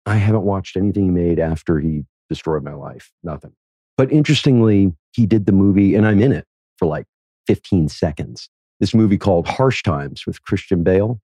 [0.06, 3.12] I haven't watched anything he made after he destroyed my life.
[3.24, 3.54] Nothing.
[3.98, 6.46] But interestingly, he did the movie, and I'm in it
[6.78, 7.08] for like
[7.48, 8.50] 15 seconds.
[8.80, 11.20] This movie called Harsh Times with Christian Bale.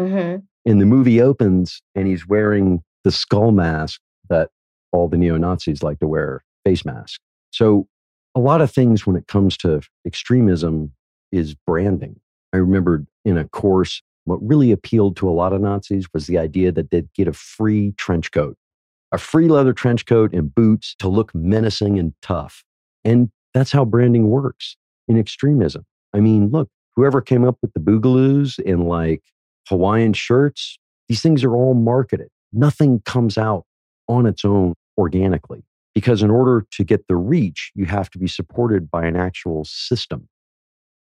[0.00, 0.40] Mm-hmm.
[0.64, 4.50] And the movie opens and he's wearing the skull mask that
[4.92, 7.20] all the neo Nazis like to wear, face mask.
[7.50, 7.86] So,
[8.34, 10.92] a lot of things when it comes to extremism
[11.32, 12.18] is branding.
[12.54, 16.38] I remember in a course, what really appealed to a lot of Nazis was the
[16.38, 18.56] idea that they'd get a free trench coat,
[19.10, 22.64] a free leather trench coat and boots to look menacing and tough.
[23.04, 24.76] And that's how branding works
[25.08, 25.84] in extremism.
[26.14, 29.22] I mean, look, whoever came up with the boogaloos and like
[29.68, 32.28] Hawaiian shirts, these things are all marketed.
[32.52, 33.64] Nothing comes out
[34.08, 38.26] on its own organically because in order to get the reach, you have to be
[38.26, 40.28] supported by an actual system.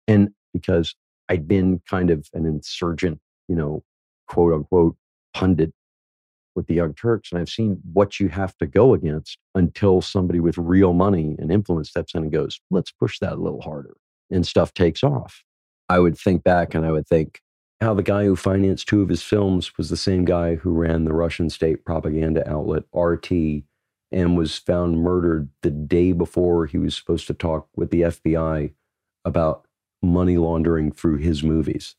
[0.07, 0.95] And because
[1.29, 3.83] I'd been kind of an insurgent, you know,
[4.29, 4.97] quote unquote
[5.33, 5.73] pundit
[6.55, 10.39] with the Young Turks, and I've seen what you have to go against until somebody
[10.39, 13.97] with real money and influence steps in and goes, let's push that a little harder,
[14.31, 15.43] and stuff takes off.
[15.89, 17.41] I would think back and I would think,
[17.81, 21.05] how the guy who financed two of his films was the same guy who ran
[21.05, 23.31] the Russian state propaganda outlet RT
[24.13, 28.73] and was found murdered the day before he was supposed to talk with the FBI
[29.25, 29.67] about
[30.03, 31.97] money laundering through his movies.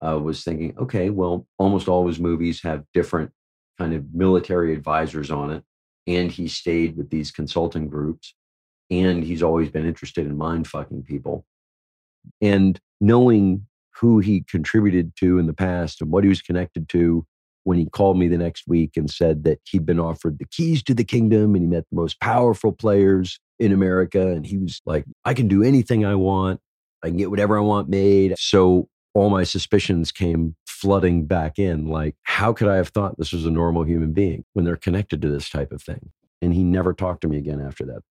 [0.00, 3.30] I was thinking, okay, well, almost all his movies have different
[3.78, 5.64] kind of military advisors on it.
[6.06, 8.34] And he stayed with these consulting groups.
[8.90, 11.46] And he's always been interested in mind fucking people.
[12.40, 13.66] And knowing
[14.00, 17.26] who he contributed to in the past and what he was connected to
[17.64, 20.82] when he called me the next week and said that he'd been offered the keys
[20.82, 24.28] to the kingdom and he met the most powerful players in America.
[24.28, 26.60] And he was like, I can do anything I want.
[27.04, 28.34] I can get whatever I want made.
[28.38, 31.86] So all my suspicions came flooding back in.
[31.86, 35.22] Like, how could I have thought this was a normal human being when they're connected
[35.22, 36.10] to this type of thing?
[36.40, 38.02] And he never talked to me again after that.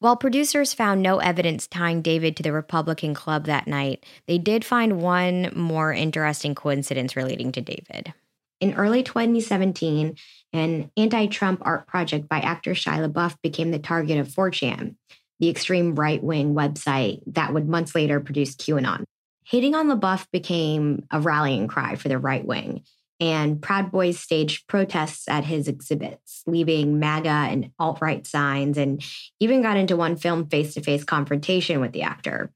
[0.00, 4.64] While producers found no evidence tying David to the Republican Club that night, they did
[4.64, 8.14] find one more interesting coincidence relating to David.
[8.60, 10.14] In early 2017,
[10.52, 14.94] an anti Trump art project by actor Shia LaBeouf became the target of 4chan,
[15.40, 19.02] the extreme right wing website that would months later produce QAnon.
[19.46, 22.82] Hating on LaBeouf became a rallying cry for the right wing,
[23.20, 29.02] and Proud Boys staged protests at his exhibits, leaving MAGA and alt right signs, and
[29.40, 32.52] even got into one film face to face confrontation with the actor.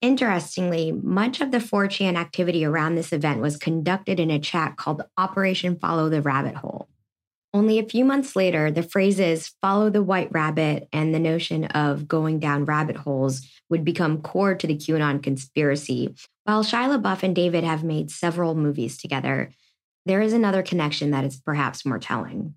[0.00, 5.02] Interestingly, much of the 4chan activity around this event was conducted in a chat called
[5.18, 6.88] Operation Follow the Rabbit Hole.
[7.52, 12.06] Only a few months later, the phrases follow the white rabbit and the notion of
[12.06, 16.14] going down rabbit holes would become core to the QAnon conspiracy.
[16.44, 19.50] While Shia LaBeouf and David have made several movies together,
[20.10, 22.54] there is another connection that is perhaps more telling.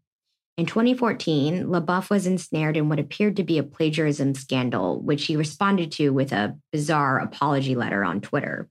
[0.57, 5.35] In 2014, LaBeouf was ensnared in what appeared to be a plagiarism scandal, which he
[5.35, 8.69] responded to with a bizarre apology letter on Twitter.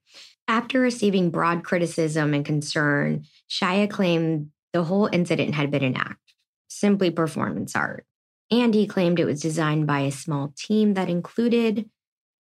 [0.48, 6.34] After receiving broad criticism and concern, Shia claimed the whole incident had been an act,
[6.66, 8.04] simply performance art.
[8.50, 11.88] And he claimed it was designed by a small team that included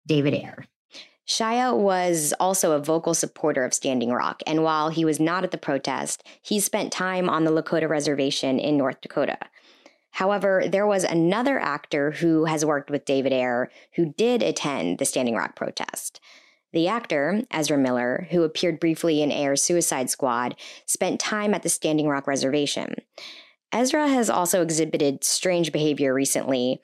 [0.07, 0.67] David Ayer.
[1.27, 5.51] Shia was also a vocal supporter of Standing Rock, and while he was not at
[5.51, 9.39] the protest, he spent time on the Lakota Reservation in North Dakota.
[10.13, 15.05] However, there was another actor who has worked with David Ayer who did attend the
[15.05, 16.21] Standing Rock protest.
[16.73, 21.69] The actor, Ezra Miller, who appeared briefly in Ayer's Suicide Squad, spent time at the
[21.69, 22.95] Standing Rock Reservation.
[23.73, 26.81] Ezra has also exhibited strange behavior recently,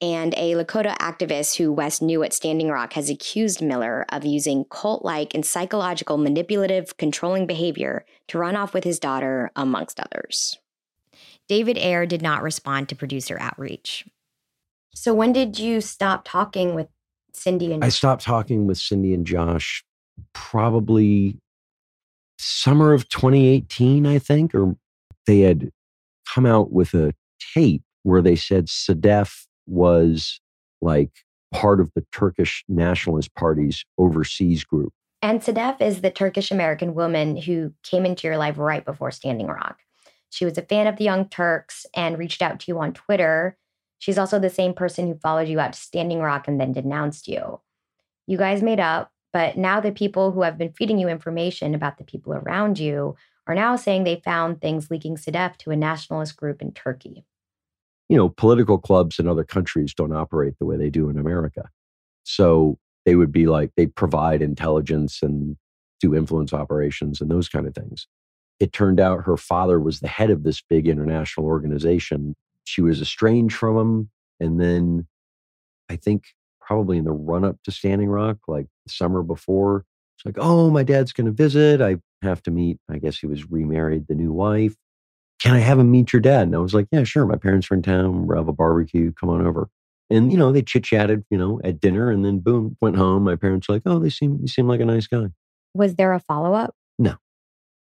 [0.00, 4.64] and a Lakota activist who Wes knew at Standing Rock has accused Miller of using
[4.64, 10.58] cult like and psychological manipulative, controlling behavior to run off with his daughter, amongst others.
[11.48, 14.04] David Ayer did not respond to producer outreach.
[14.94, 16.88] So, when did you stop talking with
[17.32, 19.84] Cindy and I stopped talking with Cindy and Josh
[20.32, 21.38] probably
[22.38, 24.76] summer of 2018, I think, or
[25.26, 25.70] they had
[26.26, 27.14] come out with a
[27.54, 30.40] tape where they said Sedef was
[30.80, 31.10] like
[31.52, 34.92] part of the Turkish Nationalist Party's overseas group.
[35.22, 39.46] And Sedef is the Turkish American woman who came into your life right before Standing
[39.46, 39.78] Rock.
[40.30, 43.56] She was a fan of the Young Turks and reached out to you on Twitter.
[43.98, 47.26] She's also the same person who followed you out to Standing Rock and then denounced
[47.26, 47.60] you.
[48.26, 51.96] You guys made up, but now the people who have been feeding you information about
[51.96, 56.36] the people around you are now saying they found things leaking Sedef to a nationalist
[56.36, 57.24] group in Turkey
[58.08, 61.68] you know, political clubs in other countries don't operate the way they do in America.
[62.24, 65.56] So they would be like, they provide intelligence and
[66.00, 68.06] do influence operations and those kind of things.
[68.60, 72.34] It turned out her father was the head of this big international organization.
[72.64, 74.10] She was estranged from him.
[74.40, 75.06] And then
[75.88, 76.24] I think
[76.60, 79.84] probably in the run up to Standing Rock, like the summer before,
[80.16, 81.80] it's like, oh, my dad's going to visit.
[81.80, 84.76] I have to meet, I guess he was remarried, the new wife
[85.40, 86.42] can I have him meet your dad?
[86.42, 87.26] And I was like, yeah, sure.
[87.26, 88.26] My parents are in town.
[88.26, 89.12] We'll have a barbecue.
[89.12, 89.68] Come on over.
[90.08, 93.24] And, you know, they chit chatted, you know, at dinner and then boom, went home.
[93.24, 95.26] My parents were like, oh, they seem, you seem like a nice guy.
[95.74, 96.74] Was there a follow up?
[96.98, 97.16] No.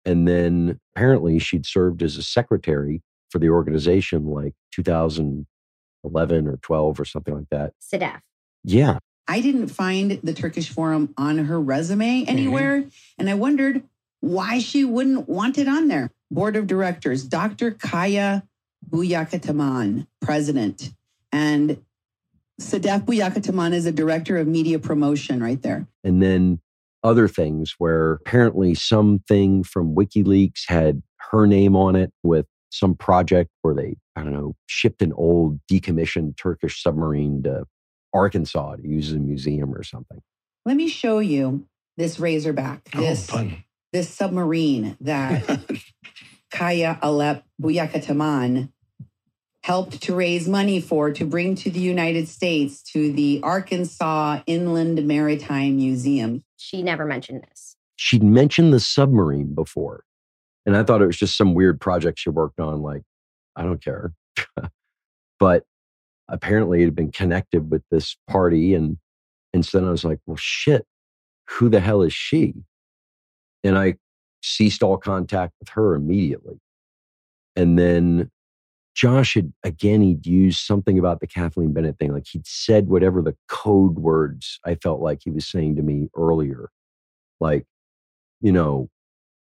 [0.05, 6.99] And then apparently she'd served as a secretary for the organization like 2011 or 12
[6.99, 7.73] or something like that.
[7.81, 8.21] Sedef.
[8.63, 8.99] Yeah.
[9.27, 12.79] I didn't find the Turkish Forum on her resume anywhere.
[12.79, 12.89] Mm-hmm.
[13.19, 13.83] And I wondered
[14.21, 16.11] why she wouldn't want it on there.
[16.33, 17.71] Board of Directors, Dr.
[17.71, 18.43] Kaya
[18.89, 20.91] Buyukataman, President.
[21.31, 21.81] And
[22.59, 25.87] Sedef Buyukataman is a Director of Media Promotion right there.
[26.03, 26.59] And then
[27.03, 33.49] other things where apparently something from WikiLeaks had her name on it with some project
[33.61, 37.65] where they, I don't know, shipped an old decommissioned Turkish submarine to
[38.13, 40.21] Arkansas to use as a museum or something.
[40.65, 41.67] Let me show you
[41.97, 42.89] this Razorback.
[42.95, 43.63] Oh, this, fun.
[43.93, 45.61] This submarine that
[46.51, 48.69] Kaya Alep Buyukataman
[49.63, 55.05] helped to raise money for to bring to the United States to the Arkansas Inland
[55.05, 56.43] Maritime Museum.
[56.57, 57.77] She never mentioned this.
[57.95, 60.03] She'd mentioned the submarine before.
[60.65, 62.81] And I thought it was just some weird project she worked on.
[62.81, 63.03] Like,
[63.55, 64.11] I don't care.
[65.39, 65.65] but
[66.27, 68.73] apparently it had been connected with this party.
[68.73, 68.97] And,
[69.53, 70.87] and so then I was like, well, shit,
[71.47, 72.55] who the hell is she?
[73.63, 73.95] And I
[74.41, 76.59] ceased all contact with her immediately.
[77.55, 78.29] And then
[78.95, 82.13] Josh had, again, he'd used something about the Kathleen Bennett thing.
[82.13, 86.09] Like he'd said whatever the code words I felt like he was saying to me
[86.15, 86.69] earlier.
[87.39, 87.65] Like,
[88.41, 88.89] you know,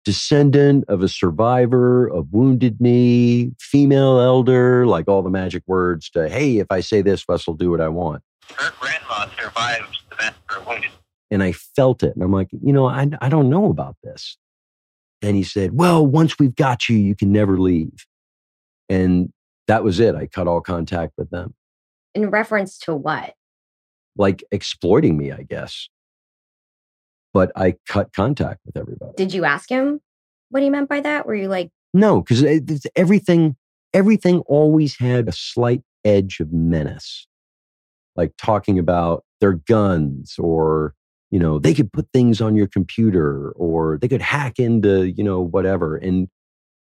[0.04, 6.30] descendant of a survivor of wounded knee, female elder, like all the magic words to,
[6.30, 8.24] hey, if I say this, Wes will do what I want.
[8.56, 10.92] Her grandma survived the massacre of wounded.
[11.30, 12.14] And I felt it.
[12.16, 14.38] And I'm like, you know, I, I don't know about this.
[15.22, 18.06] And he said, Well, once we've got you, you can never leave.
[18.90, 19.32] And
[19.68, 20.16] that was it.
[20.16, 21.54] I cut all contact with them.
[22.16, 23.34] In reference to what?
[24.18, 25.90] Like exploiting me, I guess.
[27.34, 29.12] But I cut contact with everybody.
[29.18, 30.00] Did you ask him
[30.50, 31.26] what he meant by that?
[31.26, 33.56] Were you like, No, because everything,
[33.94, 37.28] everything always had a slight edge of menace.
[38.16, 40.96] Like talking about their guns or
[41.32, 45.24] you know they could put things on your computer or they could hack into you
[45.24, 46.28] know whatever and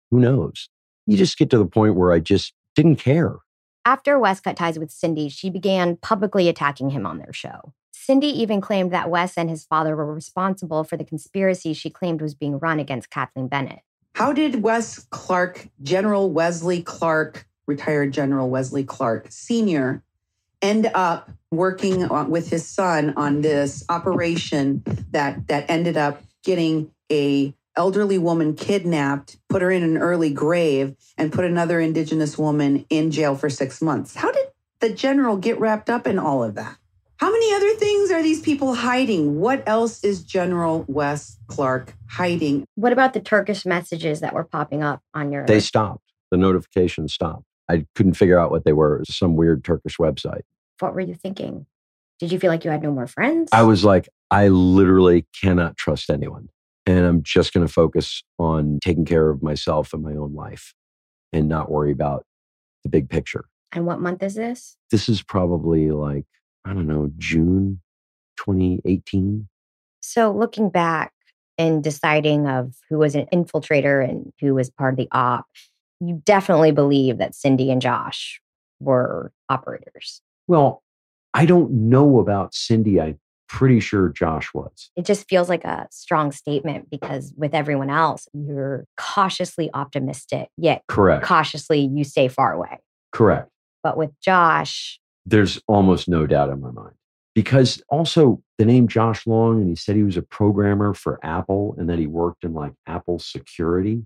[0.10, 0.70] who knows
[1.06, 3.36] you just get to the point where I just didn't care.
[3.86, 7.74] After Wes cut ties with Cindy, she began publicly attacking him on their show.
[7.92, 12.22] Cindy even claimed that Wes and his father were responsible for the conspiracy she claimed
[12.22, 13.80] was being run against Kathleen Bennett.
[14.16, 20.04] How did Wes Clark, General Wesley Clark, retired General Wesley Clark Sr.,
[20.62, 26.92] end up working on, with his son on this operation that that ended up getting
[27.12, 32.86] a elderly woman kidnapped, put her in an early grave, and put another indigenous woman
[32.90, 34.16] in jail for six months?
[34.16, 34.48] How did
[34.80, 36.78] the general get wrapped up in all of that?
[37.18, 39.40] How many other things are these people hiding?
[39.40, 42.66] What else is General Wes Clark hiding?
[42.76, 46.12] What about the Turkish messages that were popping up on your They stopped.
[46.32, 47.46] The notifications stopped.
[47.72, 48.98] I couldn't figure out what they were.
[48.98, 50.42] It was some weird Turkish website.
[50.80, 51.66] What were you thinking?
[52.20, 53.50] Did you feel like you had no more friends?
[53.52, 56.50] I was like, I literally cannot trust anyone.
[56.86, 60.74] And I'm just going to focus on taking care of myself and my own life
[61.32, 62.26] and not worry about
[62.84, 63.46] the big picture.
[63.72, 64.78] And what month is this?
[64.90, 66.26] This is probably like,
[66.66, 67.82] I don't know, June
[68.38, 69.48] 2018.
[70.02, 71.14] So looking back
[71.58, 75.46] and deciding of who was an infiltrator and who was part of the op,
[76.02, 78.42] you definitely believe that Cindy and Josh
[78.80, 80.22] were operators.
[80.48, 80.84] Well,
[81.34, 83.00] I don't know about Cindy.
[83.00, 84.90] I'm pretty sure Josh was.
[84.96, 90.84] It just feels like a strong statement because with everyone else, you're cautiously optimistic, yet
[90.88, 91.24] Correct.
[91.24, 92.80] cautiously you stay far away.
[93.12, 93.50] Correct.
[93.84, 96.96] But with Josh, There's almost no doubt in my mind.
[97.36, 101.76] Because also the name Josh Long, and he said he was a programmer for Apple
[101.78, 104.06] and that he worked in like Apple security.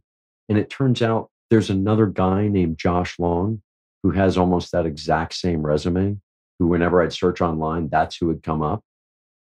[0.50, 3.62] And it turns out there's another guy named Josh Long
[4.04, 6.20] who has almost that exact same resume,
[6.60, 8.84] who, whenever I'd search online, that's who would come up.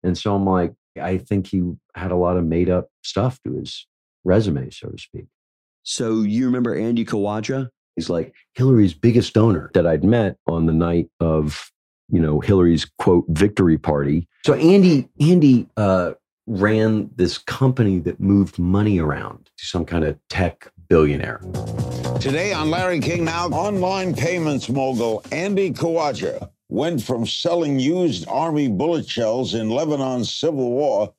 [0.03, 3.53] And so I'm like, I think he had a lot of made up stuff to
[3.53, 3.85] his
[4.23, 5.25] resume, so to speak.
[5.83, 7.69] So you remember Andy Khawaja?
[7.95, 11.69] He's like Hillary's biggest donor that I'd met on the night of,
[12.09, 14.27] you know, Hillary's quote victory party.
[14.45, 16.13] So Andy, Andy uh,
[16.47, 21.41] ran this company that moved money around to some kind of tech billionaire.
[22.19, 28.67] Today on Larry King Now, online payments mogul Andy Khawaja went from selling used Army
[28.67, 31.13] bullet shells in Lebanon's civil war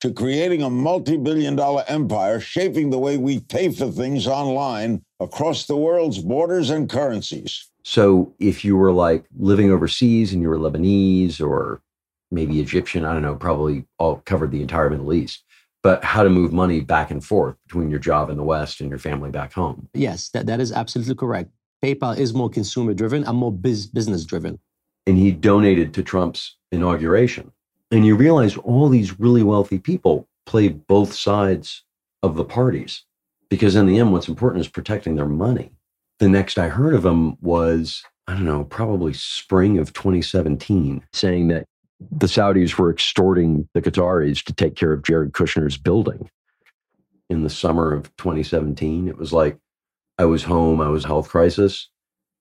[0.00, 5.02] to creating a multi billion dollar empire shaping the way we pay for things online
[5.20, 7.68] across the world's borders and currencies.
[7.84, 11.80] So if you were like living overseas and you were Lebanese or
[12.30, 15.44] maybe Egyptian, I don't know, probably all covered the entire Middle East,
[15.82, 18.88] but how to move money back and forth between your job in the West and
[18.88, 19.88] your family back home.
[19.94, 21.50] Yes, that, that is absolutely correct.
[21.84, 24.58] PayPal is more consumer driven and more biz, business driven.
[25.06, 27.50] And he donated to Trump's inauguration.
[27.90, 31.82] And you realize all these really wealthy people play both sides
[32.22, 33.04] of the parties
[33.50, 35.72] because in the end, what's important is protecting their money.
[36.20, 41.48] The next I heard of him was, I don't know, probably spring of 2017, saying
[41.48, 41.66] that
[42.10, 46.30] the Saudis were extorting the Qataris to take care of Jared Kushner's building.
[47.30, 49.58] In the summer of 2017, it was like
[50.18, 51.88] I was home, I was health crisis.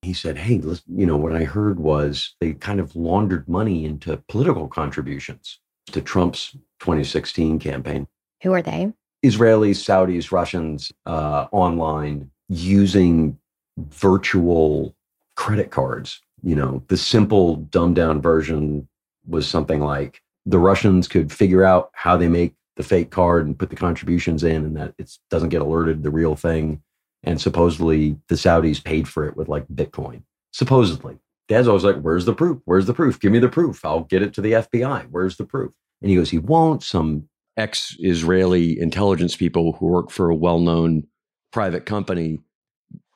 [0.01, 3.85] He said, Hey, listen, you know, what I heard was they kind of laundered money
[3.85, 8.07] into political contributions to Trump's 2016 campaign.
[8.41, 8.91] who are they?
[9.23, 13.37] Israelis, Saudis, Russians uh, online using
[13.77, 14.95] virtual
[15.35, 16.21] credit cards.
[16.43, 18.87] You know, the simple dumbed down version
[19.27, 23.57] was something like the Russians could figure out how they make the fake card and
[23.57, 26.81] put the contributions in and that it doesn't get alerted the real thing.
[27.23, 30.23] And supposedly the Saudis paid for it with like Bitcoin.
[30.51, 31.17] Supposedly.
[31.47, 32.61] Dad's always like, Where's the proof?
[32.65, 33.19] Where's the proof?
[33.19, 33.83] Give me the proof.
[33.83, 35.07] I'll get it to the FBI.
[35.11, 35.71] Where's the proof?
[36.01, 36.81] And he goes, He won't.
[36.81, 41.05] Some ex Israeli intelligence people who work for a well known
[41.51, 42.39] private company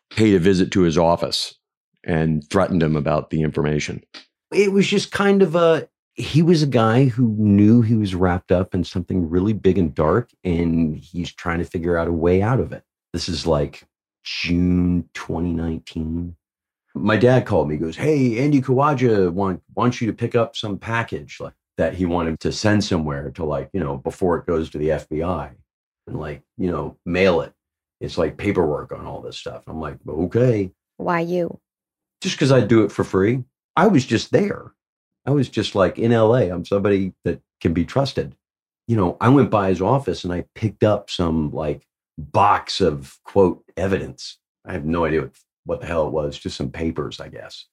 [0.09, 1.55] paid a visit to his office
[2.03, 4.03] and threatened him about the information.
[4.53, 8.51] It was just kind of a, he was a guy who knew he was wrapped
[8.51, 12.41] up in something really big and dark, and he's trying to figure out a way
[12.41, 12.83] out of it.
[13.11, 13.83] This is like
[14.23, 16.35] June 2019.
[16.95, 20.55] My dad called me, he goes, Hey, Andy Khawaja want, wants you to pick up
[20.55, 24.45] some package like, that he wanted to send somewhere to, like, you know, before it
[24.45, 25.51] goes to the FBI
[26.07, 27.51] and, like, you know, mail it.
[27.99, 29.63] It's like paperwork on all this stuff.
[29.67, 30.71] I'm like, okay.
[30.95, 31.59] Why you?
[32.21, 33.43] Just because I do it for free.
[33.75, 34.74] I was just there.
[35.25, 36.51] I was just like in LA.
[36.51, 38.35] I'm somebody that can be trusted.
[38.87, 43.17] You know, I went by his office and I picked up some like box of
[43.23, 44.37] quote evidence.
[44.65, 45.29] I have no idea
[45.65, 47.65] what, the hell it was, just some papers, I guess.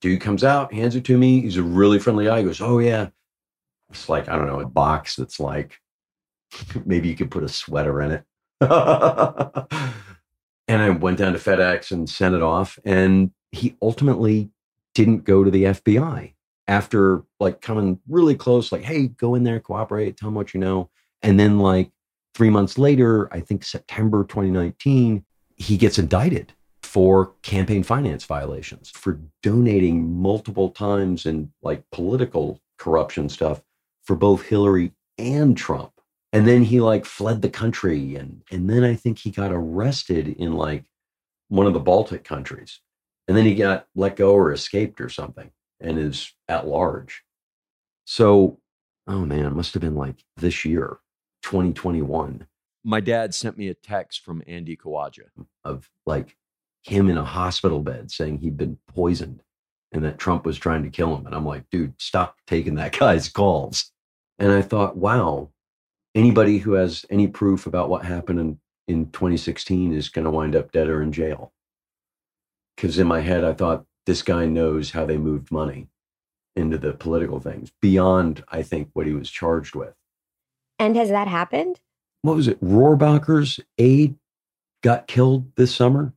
[0.00, 1.42] Dude comes out, hands it to me.
[1.42, 2.38] He's a really friendly guy.
[2.38, 3.08] He goes, Oh, yeah.
[3.90, 5.78] It's like, I don't know, a box that's like
[6.84, 8.24] maybe you could put a sweater in it.
[10.68, 12.78] And I went down to FedEx and sent it off.
[12.84, 14.50] And he ultimately
[14.94, 16.32] didn't go to the FBI
[16.68, 20.60] after like coming really close, like, hey, go in there, cooperate, tell them what you
[20.60, 20.90] know.
[21.22, 21.90] And then, like,
[22.34, 25.24] three months later, I think September 2019,
[25.56, 26.52] he gets indicted
[26.82, 33.60] for campaign finance violations for donating multiple times in like political corruption stuff
[34.04, 35.92] for both Hillary and Trump.
[36.32, 40.28] And then he like fled the country and and then I think he got arrested
[40.28, 40.84] in like
[41.48, 42.80] one of the Baltic countries.
[43.26, 45.50] And then he got let go or escaped or something
[45.80, 47.22] and is at large.
[48.04, 48.58] So,
[49.06, 50.98] oh man, it must have been like this year,
[51.42, 52.46] 2021.
[52.84, 55.24] My dad sent me a text from Andy Khawaja
[55.64, 56.36] of like
[56.82, 59.42] him in a hospital bed saying he'd been poisoned
[59.92, 61.26] and that Trump was trying to kill him.
[61.26, 63.90] And I'm like, dude, stop taking that guy's calls.
[64.38, 65.50] And I thought, wow,
[66.14, 70.54] anybody who has any proof about what happened in, in 2016 is going to wind
[70.54, 71.52] up dead or in jail.
[72.76, 75.88] Because in my head, I thought this guy knows how they moved money
[76.54, 79.94] into the political things beyond, I think, what he was charged with.
[80.78, 81.80] And has that happened?
[82.22, 82.62] What was it?
[82.62, 84.16] Rohrabacher's aide
[84.82, 86.14] got killed this summer?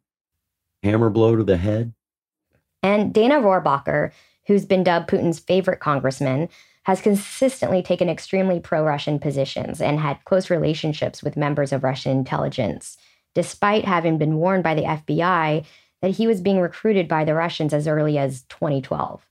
[0.83, 1.93] Hammer blow to the head?
[2.81, 4.11] And Dana Rohrabacher,
[4.47, 6.49] who's been dubbed Putin's favorite congressman,
[6.83, 12.11] has consistently taken extremely pro Russian positions and had close relationships with members of Russian
[12.13, 12.97] intelligence,
[13.35, 15.65] despite having been warned by the FBI
[16.01, 19.25] that he was being recruited by the Russians as early as 2012.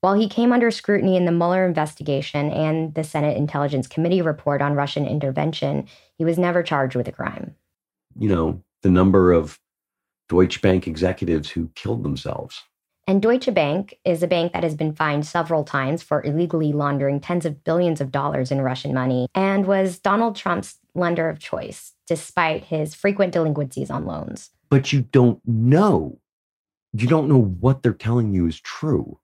[0.00, 4.60] While he came under scrutiny in the Mueller investigation and the Senate Intelligence Committee report
[4.60, 5.86] on Russian intervention,
[6.18, 7.54] he was never charged with a crime.
[8.18, 9.60] You know, the number of
[10.28, 12.62] Deutsche Bank executives who killed themselves.
[13.06, 17.20] And Deutsche Bank is a bank that has been fined several times for illegally laundering
[17.20, 21.92] tens of billions of dollars in Russian money and was Donald Trump's lender of choice,
[22.06, 24.50] despite his frequent delinquencies on loans.
[24.72, 26.18] But you don't know.
[26.92, 29.20] You don't know what they're telling you is true.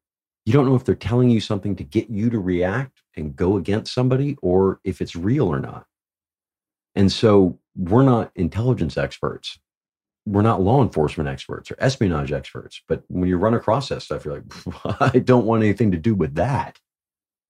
[0.47, 3.57] You don't know if they're telling you something to get you to react and go
[3.57, 5.87] against somebody or if it's real or not.
[6.95, 9.59] And so we're not intelligence experts
[10.29, 14.25] we're not law enforcement experts or espionage experts, but when you run across that stuff,
[14.25, 16.79] you're like, I don't want anything to do with that.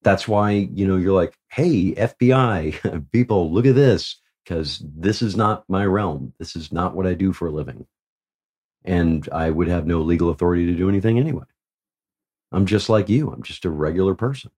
[0.01, 5.35] That's why, you know, you're like, hey, FBI, people, look at this, because this is
[5.35, 6.33] not my realm.
[6.39, 7.85] This is not what I do for a living.
[8.85, 11.45] And I would have no legal authority to do anything anyway.
[12.51, 14.51] I'm just like you, I'm just a regular person.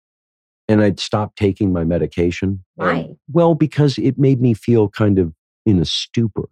[0.69, 2.63] And I'd stopped taking my medication.
[2.79, 3.15] Um, Why?
[3.31, 5.33] Well, because it made me feel kind of
[5.65, 6.47] in a stupor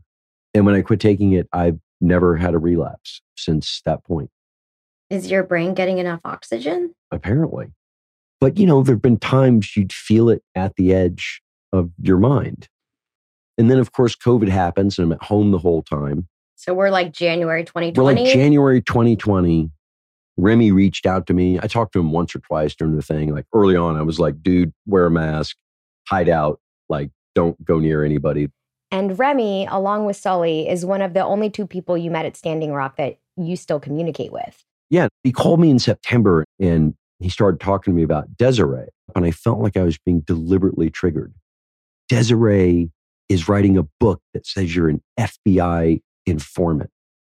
[0.53, 4.30] and when I quit taking it, I've never had a relapse since that point.
[5.09, 6.93] Is your brain getting enough oxygen?
[7.11, 7.73] Apparently.
[8.39, 11.41] But, you know, there have been times you'd feel it at the edge
[11.73, 12.67] of your mind.
[13.60, 16.30] And then, of course, COVID happens and I'm at home the whole time.
[16.55, 17.99] So we're like January 2020.
[17.99, 19.70] We're like January 2020.
[20.38, 21.60] Remy reached out to me.
[21.60, 23.36] I talked to him once or twice during the thing.
[23.36, 25.57] Like early on, I was like, dude, wear a mask,
[26.07, 28.49] hide out, like, don't go near anybody.
[28.91, 32.38] And Remy, along with Sully, is one of the only two people you met at
[32.38, 34.64] Standing Rock that you still communicate with.
[34.89, 35.10] Yeah.
[35.24, 38.88] He called me in September and he started talking to me about Desiree.
[39.16, 41.34] And I felt like I was being deliberately triggered.
[42.07, 42.89] Desiree
[43.30, 46.89] is writing a book that says you're an FBI informant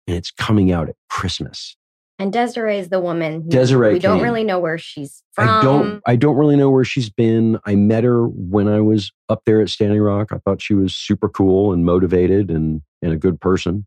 [0.06, 1.76] and it's coming out at Christmas.
[2.18, 5.48] And Desiree is the woman who Desiree we don't really know where she's from.
[5.48, 7.58] I don't I don't really know where she's been.
[7.66, 10.32] I met her when I was up there at Standing Rock.
[10.32, 13.86] I thought she was super cool and motivated and and a good person.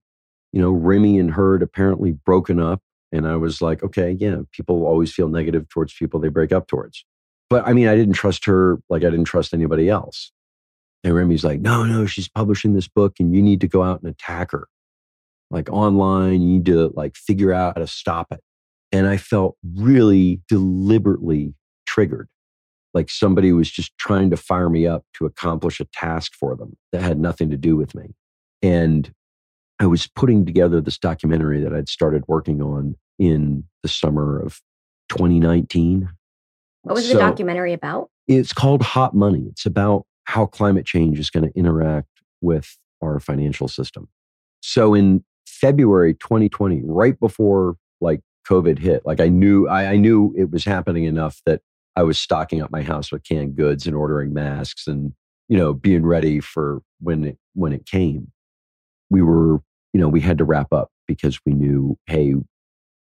[0.51, 2.81] You know, Remy and her had apparently broken up
[3.11, 6.67] and I was like, okay, yeah, people always feel negative towards people they break up
[6.67, 7.05] towards.
[7.49, 10.31] But I mean, I didn't trust her like I didn't trust anybody else.
[11.03, 14.01] And Remy's like, no, no, she's publishing this book and you need to go out
[14.01, 14.67] and attack her
[15.51, 16.41] like online.
[16.41, 18.41] You need to like figure out how to stop it.
[18.91, 21.53] And I felt really deliberately
[21.85, 22.27] triggered.
[22.93, 26.75] Like somebody was just trying to fire me up to accomplish a task for them
[26.91, 28.15] that had nothing to do with me.
[28.61, 29.11] And
[29.79, 34.59] I was putting together this documentary that I'd started working on in the summer of
[35.09, 36.09] 2019.
[36.81, 38.09] What was the documentary about?
[38.27, 39.45] It's called Hot Money.
[39.49, 44.07] It's about how climate change is going to interact with our financial system.
[44.61, 50.31] So in February 2020, right before like COVID hit, like I knew I, I knew
[50.37, 51.61] it was happening enough that
[51.95, 55.13] I was stocking up my house with canned goods and ordering masks and
[55.47, 58.31] you know being ready for when it when it came.
[59.09, 59.53] We were
[59.93, 62.35] you know we had to wrap up because we knew hey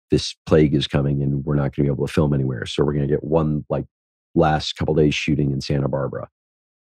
[0.09, 2.65] this plague is coming and we're not going to be able to film anywhere.
[2.65, 3.85] So we're going to get one like
[4.35, 6.29] last couple days shooting in Santa Barbara.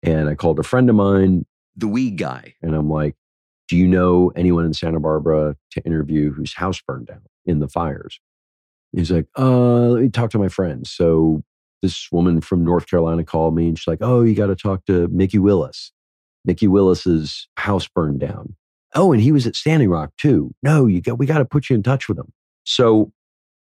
[0.04, 1.45] And I called a friend of mine,
[1.76, 2.56] The weed guy.
[2.62, 3.16] and I'm like,
[3.68, 7.68] Do you know anyone in Santa Barbara to interview whose house burned down in the
[7.68, 8.20] fires?
[8.93, 10.91] He's like, uh, let me talk to my friends.
[10.91, 11.43] So
[11.82, 14.86] this woman from North Carolina called me and she's like, oh, you got to talk
[14.88, 15.93] to Mikki Willis.
[16.43, 18.56] Mikki Willis's house burned down.
[18.93, 20.54] Oh, and he was at Standing Rock too.
[20.62, 22.34] No, you got, we got to put you in touch with him.
[22.66, 23.14] So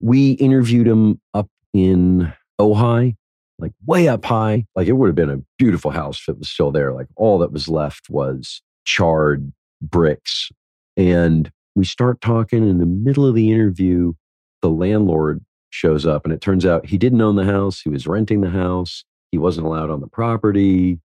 [0.01, 3.15] we interviewed him up in Ojai,
[3.59, 4.65] like way up high.
[4.75, 6.93] Like it would have been a beautiful house if it was still there.
[6.93, 9.51] Like all that was left was charred
[9.81, 10.49] bricks.
[10.97, 14.13] And we start talking in the middle of the interview.
[14.61, 17.81] The landlord shows up, and it turns out he didn't own the house.
[17.81, 19.05] He was renting the house.
[19.31, 20.99] He wasn't allowed on the property.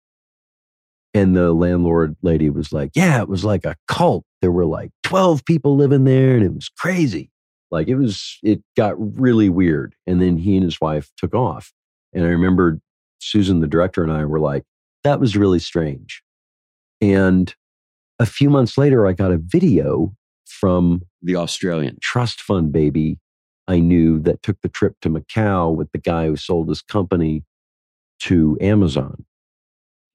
[1.13, 4.23] And the landlord lady was like, Yeah, it was like a cult.
[4.41, 7.29] There were like 12 people living there, and it was crazy.
[7.69, 9.95] Like it was, it got really weird.
[10.07, 11.73] And then he and his wife took off.
[12.13, 12.79] And I remember
[13.19, 14.63] Susan, the director, and I were like,
[15.03, 16.21] That was really strange.
[17.01, 17.53] And
[18.19, 20.13] a few months later, I got a video
[20.45, 23.17] from the Australian trust fund baby
[23.67, 27.43] I knew that took the trip to Macau with the guy who sold his company
[28.21, 29.25] to Amazon.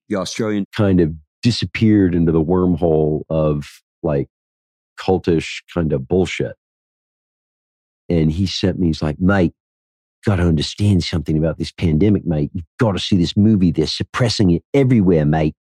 [0.09, 4.29] The Australian kind of disappeared into the wormhole of like
[4.99, 6.57] cultish kind of bullshit.
[8.09, 9.55] And he sent me, he's like, mate,
[10.27, 12.51] got to understand something about this pandemic, mate.
[12.53, 13.71] You've got to see this movie.
[13.71, 15.55] They're suppressing it everywhere, mate.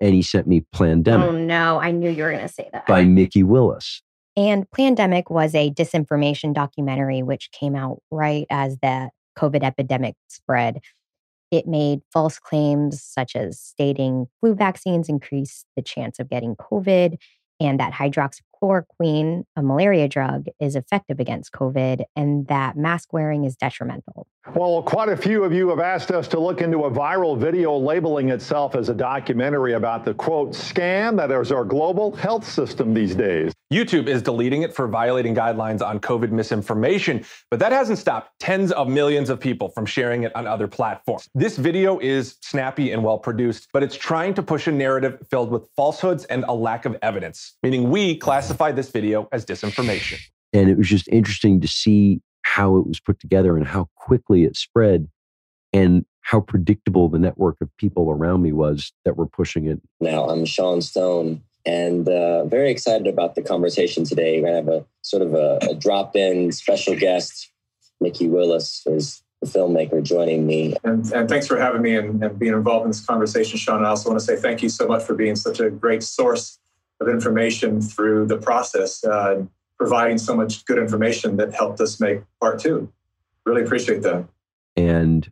[0.00, 1.28] And he sent me Plandemic.
[1.28, 1.80] Oh, no.
[1.80, 2.86] I knew you were going to say that.
[2.86, 4.02] By Mikki Willis.
[4.36, 10.80] And Plandemic was a disinformation documentary which came out right as the COVID epidemic spread.
[11.50, 17.16] It made false claims such as stating flu vaccines increase the chance of getting COVID
[17.58, 17.92] and that
[18.60, 24.26] hydroxychloroquine, a malaria drug, is effective against COVID and that mask wearing is detrimental.
[24.54, 27.76] Well, quite a few of you have asked us to look into a viral video
[27.76, 32.94] labeling itself as a documentary about the quote scam that is our global health system
[32.94, 33.52] these days.
[33.72, 38.72] YouTube is deleting it for violating guidelines on COVID misinformation, but that hasn't stopped tens
[38.72, 41.28] of millions of people from sharing it on other platforms.
[41.34, 45.50] This video is snappy and well produced, but it's trying to push a narrative filled
[45.50, 48.16] with falsehoods and a lack of evidence, meaning we
[48.50, 50.18] classify this video as disinformation.
[50.52, 54.44] And it was just interesting to see how it was put together and how quickly
[54.44, 55.08] it spread
[55.72, 59.80] and how predictable the network of people around me was that were pushing it.
[60.00, 64.40] Now, I'm Sean Stone and uh, very excited about the conversation today.
[64.40, 67.52] We're going to have a sort of a, a drop in special guest.
[68.00, 70.74] Mikki Willis is the filmmaker joining me.
[70.82, 73.84] And, and thanks for having me and, and, being involved in this conversation, Sean.
[73.84, 76.58] I also want to say thank you so much for being such a great source
[77.00, 79.42] of information through the process, uh,
[79.78, 82.92] providing so much good information that helped us make part two.
[83.46, 84.26] Really appreciate that.
[84.76, 85.30] And,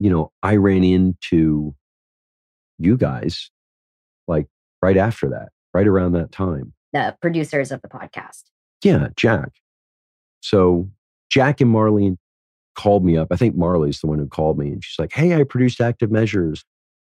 [0.00, 1.74] you know, I ran into
[2.78, 3.50] you guys
[4.26, 4.46] like
[4.80, 6.72] right after that right around that time.
[6.92, 8.44] The producers of the podcast.
[8.84, 9.50] Yeah, Jack.
[10.40, 10.88] So
[11.30, 12.16] Jack and Marlene
[12.74, 13.28] called me up.
[13.30, 16.10] I think Marley's the one who called me, and she's like, Hey, I produced Active
[16.10, 16.64] Measures.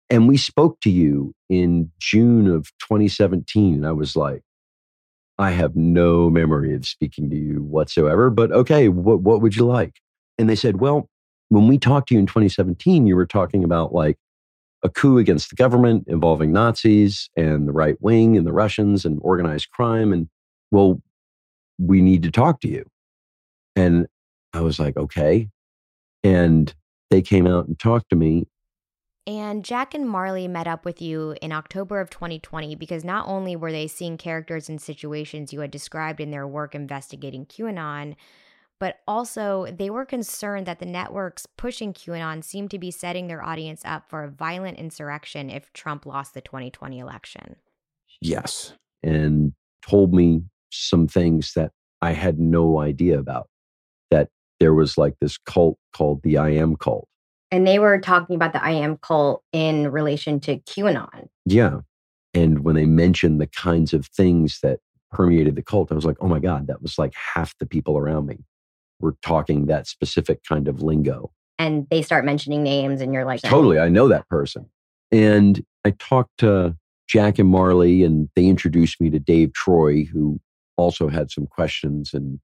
[0.10, 3.76] And we spoke to you in June of 2017.
[3.76, 4.42] And I was like,
[5.38, 9.66] I have no memory of speaking to you whatsoever, but okay, what, what would you
[9.66, 9.94] like?
[10.38, 11.10] And they said, Well,
[11.50, 14.18] when we talked to you in 2017, you were talking about like
[14.84, 19.20] a coup against the government involving Nazis and the right wing and the Russians and
[19.22, 20.14] organized crime.
[20.14, 20.28] And
[20.72, 21.02] well,
[21.80, 22.86] we need to talk to you.
[23.76, 24.08] And
[24.54, 25.50] I was like, okay.
[26.24, 26.74] And
[27.10, 28.48] they came out and talked to me.
[29.28, 33.58] And Jack and Marley met up with you in October of 2020 because not only
[33.58, 38.16] were they seeing characters and situations you had described in their work investigating QAnon,
[38.80, 43.44] but also they were concerned that the networks pushing QAnon seemed to be setting their
[43.44, 47.58] audience up for a violent insurrection if Trump lost the 2020 election.
[48.22, 48.74] Yes.
[49.04, 49.52] And
[49.86, 51.72] told me some things that
[52.02, 53.50] I had no idea about.
[54.10, 54.30] That
[54.62, 57.10] there was like this cult called the I am cult.
[57.52, 61.28] And they were talking about the I am cult in relation to QAnon.
[61.46, 61.80] Yeah.
[62.34, 64.80] And when they mentioned the kinds of things that
[65.12, 67.98] permeated the cult, I was like, oh my God, that was like half the people
[67.98, 68.40] around me
[69.00, 71.32] we're talking that specific kind of lingo.
[71.60, 74.70] And they start mentioning names, and you're like, totally, I know that person.
[75.12, 76.76] And I talked to
[77.08, 80.40] Jack and Marley, and they introduced me to Dave Troy, who
[80.78, 82.14] also had some questions.
[82.14, 82.40] And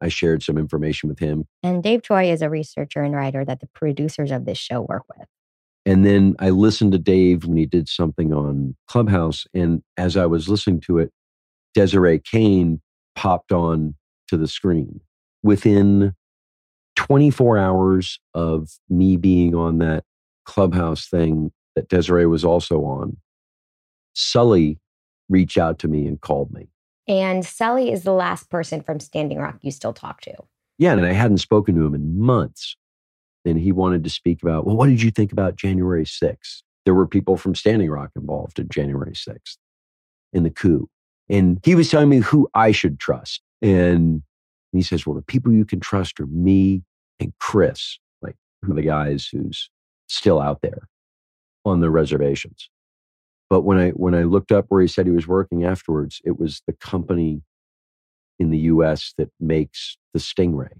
[0.00, 1.44] I shared some information with him.
[1.62, 5.04] And Dave Troy is a researcher and writer that the producers of this show work
[5.16, 5.26] with.
[5.84, 9.46] And then I listened to Dave when he did something on Clubhouse.
[9.54, 11.12] And as I was listening to it,
[11.74, 12.80] Desiree Kane
[13.14, 13.94] popped on
[14.28, 15.00] to the screen
[15.42, 16.12] within
[16.96, 20.04] 24 hours of me being on that
[20.44, 23.18] clubhouse thing that Desiree was also on,
[24.14, 24.78] Sully
[25.28, 26.68] reached out to me and called me.
[27.08, 30.34] And Sully is the last person from Standing Rock you still talk to.
[30.78, 32.76] Yeah, and I hadn't spoken to him in months.
[33.44, 36.62] And he wanted to speak about, well, what did you think about January 6th?
[36.84, 39.56] There were people from Standing Rock involved in January 6th
[40.32, 40.88] in the coup.
[41.28, 43.40] And he was telling me who I should trust.
[43.62, 44.22] And
[44.72, 46.82] he says, well, the people you can trust are me
[47.20, 49.70] and Chris, like who are the guys who's
[50.08, 50.88] still out there
[51.64, 52.68] on the reservations.
[53.48, 56.38] But when I when I looked up where he said he was working afterwards, it
[56.38, 57.42] was the company
[58.38, 60.72] in the US that makes the Stingray,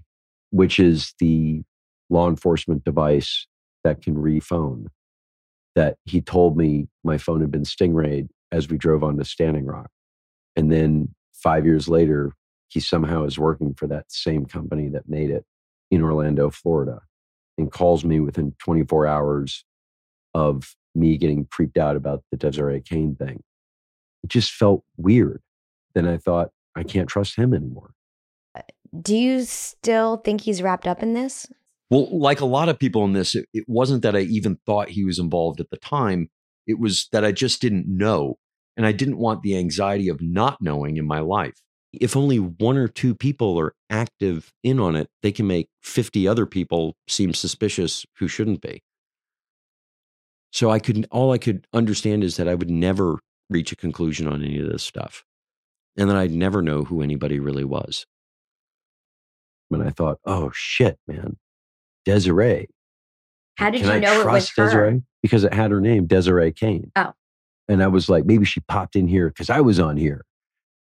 [0.51, 1.63] which is the
[2.09, 3.47] law enforcement device
[3.83, 4.87] that can rephone.
[5.75, 9.89] That he told me my phone had been stingrayed as we drove onto Standing Rock.
[10.55, 12.33] And then five years later,
[12.69, 15.45] he somehow is working for that same company that made it
[15.91, 17.01] in Orlando, Florida,
[17.57, 19.65] and calls me within 24 hours
[20.33, 23.43] of me getting creeped out about the Desiree Kane thing.
[24.23, 25.41] It just felt weird.
[25.93, 27.91] Then I thought, I can't trust him anymore.
[28.55, 28.61] Uh,
[29.01, 31.47] do you still think he's wrapped up in this?
[31.89, 34.89] Well, like a lot of people in this, it, it wasn't that I even thought
[34.89, 36.29] he was involved at the time.
[36.65, 38.37] It was that I just didn't know.
[38.75, 41.55] And I didn't want the anxiety of not knowing in my life.
[41.93, 46.27] If only one or two people are active in on it, they can make 50
[46.27, 48.83] other people seem suspicious who shouldn't be.
[50.51, 53.19] So I could all I could understand is that I would never
[53.49, 55.23] reach a conclusion on any of this stuff.
[55.97, 58.05] And that I'd never know who anybody really was.
[59.71, 61.37] And I thought, oh shit, man.
[62.05, 62.67] Desiree.
[63.57, 64.65] How did Can you I know it was trust her?
[64.65, 65.03] Desiree?
[65.21, 66.91] Because it had her name, Desiree Kane.
[66.95, 67.13] Oh.
[67.67, 70.23] And I was like, maybe she popped in here because I was on here.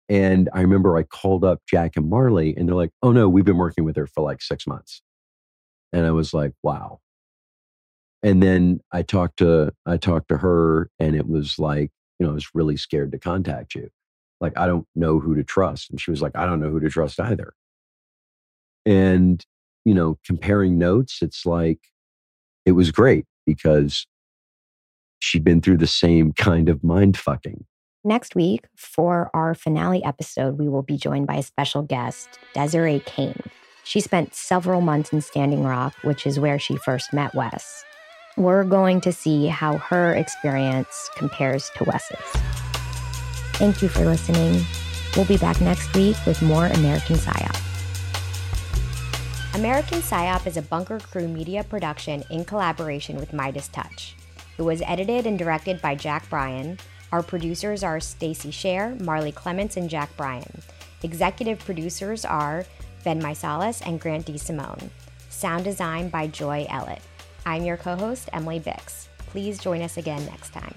[0.08, 3.44] And I remember I called up Jack and Marley, and they're like, oh no, we've
[3.44, 5.00] been working with her for like six months.
[5.92, 7.00] And I was like, wow.
[8.22, 12.32] And then I talked to I talked to her, and it was like, you know,
[12.32, 13.88] I was really scared to contact you.
[14.40, 15.90] Like, I don't know who to trust.
[15.90, 17.52] And she was like, I don't know who to trust either.
[18.84, 19.44] And,
[19.84, 21.78] you know, comparing notes, it's like
[22.66, 24.06] it was great because
[25.20, 27.64] she'd been through the same kind of mind fucking.
[28.04, 33.00] Next week, for our finale episode, we will be joined by a special guest, Desiree
[33.06, 33.40] Kane.
[33.84, 37.84] She spent several months in Standing Rock, which is where she first met Wes.
[38.39, 42.16] We're going to see how her experience compares to Wes's.
[43.59, 44.64] Thank you for listening.
[45.14, 47.59] We'll be back next week with more American PSYOP.
[49.55, 54.16] American PSYOP is a Bunker Crew media production in collaboration with Midas Touch.
[54.57, 56.78] It was edited and directed by Jack Bryan.
[57.12, 60.62] Our producers are Stacy Scher, Marley Clements, and Jack Bryan.
[61.03, 62.64] Executive producers are
[63.05, 64.39] Ben Meiselas and Grant D.
[64.39, 64.91] Simone.
[65.28, 67.01] Sound design by Joy Ellett.
[67.45, 69.07] I'm your co host, Emily Bix.
[69.26, 70.74] Please join us again next time.